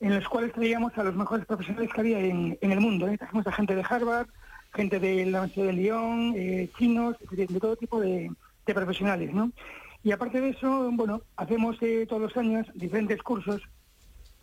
en 0.00 0.14
los 0.14 0.28
cuales 0.28 0.52
traíamos 0.52 0.96
a 0.96 1.04
los 1.04 1.14
mejores 1.16 1.44
profesionales 1.44 1.90
que 1.92 2.00
había 2.00 2.18
en, 2.20 2.56
el 2.60 2.80
mundo. 2.80 3.08
¿eh? 3.08 3.18
Trajimos 3.18 3.46
a 3.46 3.52
gente 3.52 3.74
de 3.74 3.84
Harvard, 3.88 4.28
gente 4.72 5.00
de 5.00 5.26
la 5.26 5.40
Universidad 5.40 5.66
de 5.66 5.72
Lyon, 5.72 6.34
eh, 6.36 6.70
chinos, 6.78 7.16
de, 7.30 7.46
de, 7.46 7.60
todo 7.60 7.76
tipo 7.76 8.00
de, 8.00 8.30
de, 8.64 8.74
profesionales. 8.74 9.34
¿no? 9.34 9.50
Y 10.02 10.12
aparte 10.12 10.40
de 10.40 10.50
eso, 10.50 10.90
bueno, 10.92 11.22
hacemos 11.36 11.76
eh, 11.80 12.06
todos 12.08 12.22
los 12.22 12.36
años 12.36 12.66
diferentes 12.74 13.22
cursos 13.22 13.60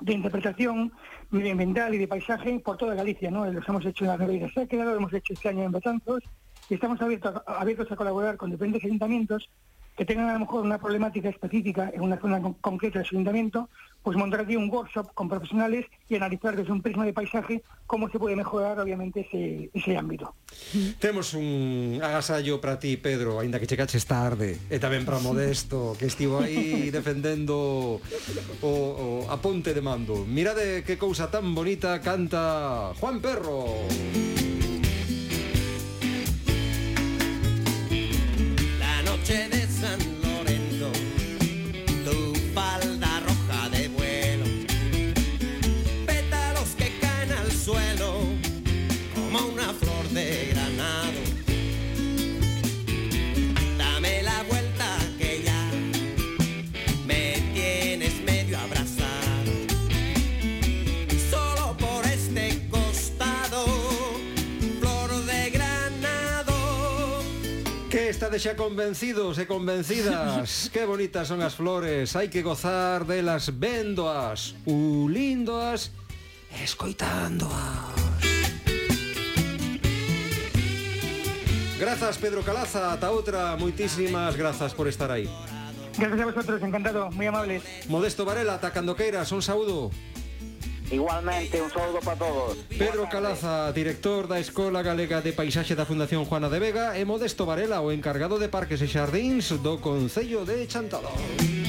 de 0.02 0.14
interpretación 0.14 0.92
medioambiental 1.30 1.94
y 1.94 1.98
de 1.98 2.08
paisaje 2.08 2.60
por 2.60 2.78
toda 2.78 2.96
Galicia. 2.96 3.32
¿no? 3.32 3.50
Los 3.50 3.68
hemos 3.68 3.86
hecho 3.86 4.04
en 4.04 4.12
la 4.12 4.18
Nueva 4.18 4.50
Séqueda, 4.54 4.86
lo 4.86 4.98
hemos 4.98 5.14
hecho 5.14 5.34
este 5.34 5.50
año 5.50 5.64
en 5.64 5.72
Betanzos 5.72 6.24
y 6.70 6.74
estamos 6.74 7.02
abiertos, 7.02 7.42
abiertos 7.48 7.92
a 7.92 7.96
colaborar 7.96 8.38
con 8.38 8.52
diferentes 8.52 8.84
ayuntamientos 8.84 9.50
que 9.96 10.06
tengan 10.06 10.30
a 10.30 10.34
lo 10.34 10.40
mejor 10.40 10.64
una 10.64 10.78
problemática 10.78 11.30
específica 11.30 11.90
en 11.94 12.02
una 12.02 12.20
zona 12.20 12.42
con, 12.42 12.56
concreta 12.56 13.00
de 13.00 13.06
su 13.06 13.16
ayuntamiento, 13.16 13.70
pues 14.06 14.16
montar 14.16 14.42
aquí 14.42 14.56
un 14.56 14.70
workshop 14.70 15.16
con 15.16 15.28
profesionales 15.28 15.88
y 16.08 16.16
analizar 16.16 16.56
desde 16.56 16.72
un 16.72 16.84
prisma 16.84 17.06
de 17.06 17.12
paisaje 17.12 17.64
cómo 17.88 18.08
se 18.08 18.20
puede 18.20 18.36
mejorar 18.36 18.80
obviamente 18.80 19.22
ese, 19.22 19.72
ese 19.74 19.98
ámbito. 19.98 20.36
Temos 21.00 21.34
un 21.34 22.00
agasallo 22.04 22.62
para 22.62 22.78
ti, 22.78 22.98
Pedro, 22.98 23.40
aínda 23.40 23.60
que 23.60 23.66
checaches 23.66 24.06
tarde, 24.06 24.62
e 24.70 24.78
tamén 24.78 25.10
para 25.10 25.18
Modesto, 25.18 25.98
que 25.98 26.06
estivo 26.06 26.38
aí 26.38 26.92
defendendo 26.96 27.98
o, 28.62 28.70
o 28.70 29.26
a 29.26 29.42
ponte 29.42 29.74
de 29.74 29.82
mando. 29.82 30.22
Mirade 30.30 30.86
que 30.86 31.02
cousa 31.02 31.34
tan 31.34 31.58
bonita 31.58 31.98
canta 31.98 32.94
Juan 33.02 33.18
Perro. 33.18 33.90
La 38.78 39.02
noche 39.02 39.50
de 39.50 39.65
estades 68.26 68.42
xa 68.42 68.58
convencidos 68.58 69.38
e 69.38 69.46
convencidas. 69.46 70.50
Que 70.74 70.82
bonitas 70.90 71.30
son 71.30 71.46
as 71.46 71.54
flores. 71.54 72.18
Hai 72.18 72.26
que 72.26 72.42
gozar 72.42 73.06
delas 73.06 73.54
véndoas. 73.54 74.58
Ulíndoas 74.66 75.94
Escoitándoas. 76.50 77.94
Grazas 81.78 82.18
Pedro 82.18 82.42
Calaza, 82.42 82.98
ata 82.98 83.14
outra. 83.14 83.54
Moitísimas 83.62 84.34
grazas 84.34 84.74
por 84.74 84.90
estar 84.90 85.14
aí. 85.14 85.30
Gracias 85.94 86.22
a 86.22 86.26
vosotros, 86.26 86.58
encantado, 86.66 87.14
moi 87.14 87.30
amables. 87.30 87.62
Modesto 87.86 88.26
Varela, 88.26 88.58
ata 88.58 88.74
cando 88.74 88.98
queiras, 88.98 89.30
un 89.38 89.46
saúdo. 89.46 89.94
Igualmente, 90.92 91.62
un 91.62 91.70
saludo 91.70 92.00
para 92.00 92.18
todos. 92.18 92.58
Pedro 92.70 93.10
Calaza, 93.10 93.72
director 93.74 94.28
da 94.28 94.40
Escola 94.40 94.82
Galega 94.82 95.22
de 95.22 95.34
Paisaxe 95.34 95.76
da 95.76 95.86
Fundación 95.86 96.26
Juana 96.26 96.50
de 96.50 96.60
Vega 96.60 96.98
e 96.98 97.06
Modesto 97.06 97.46
Varela, 97.46 97.82
o 97.82 97.92
encargado 97.92 98.38
de 98.38 98.50
Parques 98.50 98.82
e 98.82 98.88
Xardíns 98.88 99.50
do 99.66 99.82
Concello 99.82 100.46
de 100.46 100.68
Chantalón. 100.70 101.65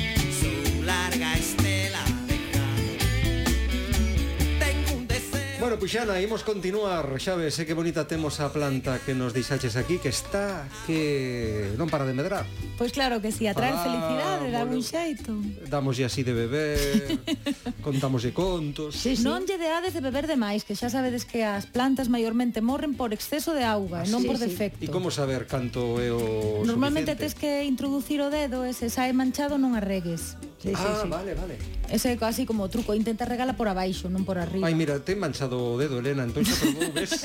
Bueno, 5.67 5.81
pois 5.81 5.91
pues, 5.91 6.05
Xana, 6.05 6.23
imos 6.23 6.45
continuar 6.45 7.11
Xaves, 7.19 7.59
eh, 7.59 7.67
que 7.67 7.75
bonita 7.75 8.07
temos 8.07 8.39
a 8.39 8.55
planta 8.55 9.01
que 9.03 9.19
nos 9.19 9.35
deixaches 9.35 9.75
aquí 9.75 9.99
Que 9.99 10.15
está 10.15 10.63
que 10.87 11.75
non 11.75 11.91
para 11.91 12.07
de 12.07 12.15
medrar 12.15 12.47
Pois 12.79 12.95
pues 12.95 12.95
claro 12.95 13.19
que 13.19 13.35
si, 13.35 13.43
sí, 13.43 13.47
atrae 13.51 13.75
ah, 13.75 13.83
felicidade, 13.83 14.47
bueno, 14.47 14.79
un 14.79 14.85
xeito 14.87 15.35
Damoslle 15.67 16.07
así 16.07 16.23
de 16.23 16.39
beber, 16.39 17.19
contamoslle 17.83 18.31
contos 18.31 18.95
sí, 18.95 19.19
sí. 19.19 19.27
Non 19.27 19.43
lle 19.43 19.59
deades 19.59 19.91
de 19.91 19.99
beber 19.99 20.31
demais, 20.31 20.63
que 20.63 20.79
xa 20.79 20.87
sabedes 20.87 21.27
que 21.27 21.43
as 21.43 21.67
plantas 21.67 22.07
maiormente 22.07 22.63
morren 22.63 22.95
por 22.95 23.11
exceso 23.11 23.51
de 23.51 23.67
auga, 23.67 24.07
ah, 24.07 24.11
non 24.13 24.23
sí, 24.23 24.31
por 24.31 24.39
defecto 24.39 24.79
E 24.79 24.87
sí. 24.87 24.95
como 24.95 25.11
saber 25.11 25.51
canto 25.51 25.99
é 25.99 26.15
o 26.15 26.63
Normalmente 26.63 27.19
suficiente? 27.19 27.27
tes 27.27 27.35
que 27.35 27.67
introducir 27.67 28.23
o 28.23 28.31
dedo 28.31 28.63
e 28.63 28.71
se 28.71 28.87
sae 28.87 29.11
manchado 29.11 29.59
non 29.59 29.75
arregues 29.75 30.39
Sí, 30.67 30.73
ah, 30.75 31.01
sí, 31.03 31.09
vale, 31.09 31.35
vale. 31.35 31.59
Ese 31.89 32.11
é 32.13 32.17
casi 32.19 32.45
como 32.45 32.69
truco, 32.69 32.91
intenta 32.95 33.25
regala 33.25 33.55
por 33.55 33.71
abaixo, 33.71 34.11
non 34.11 34.27
por 34.27 34.35
arriba. 34.35 34.67
Ai, 34.67 34.75
mira, 34.75 34.99
te 34.99 35.15
manchado 35.15 35.55
o 35.55 35.79
dedo, 35.79 36.03
Elena, 36.03 36.27
entón 36.27 36.43
xa 36.43 36.59
probou, 36.59 36.91
ves? 36.91 37.23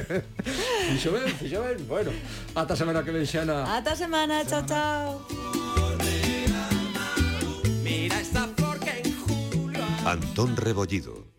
fixo 0.96 1.12
ben, 1.12 1.28
fixo 1.36 1.60
ben, 1.60 1.84
bueno. 1.84 2.08
Ata 2.56 2.72
semana 2.72 3.04
que 3.04 3.12
ven, 3.12 3.28
Xana. 3.28 3.68
Ata 3.68 3.92
semana, 3.92 4.40
chao, 4.48 4.64
chao. 4.64 5.20
Mira 7.84 8.16
esta 8.16 8.48
flor 8.56 8.80
que 8.80 9.04
en 9.04 9.12
julio... 9.12 9.84
Antón 10.08 10.56
Rebollido 10.56 11.33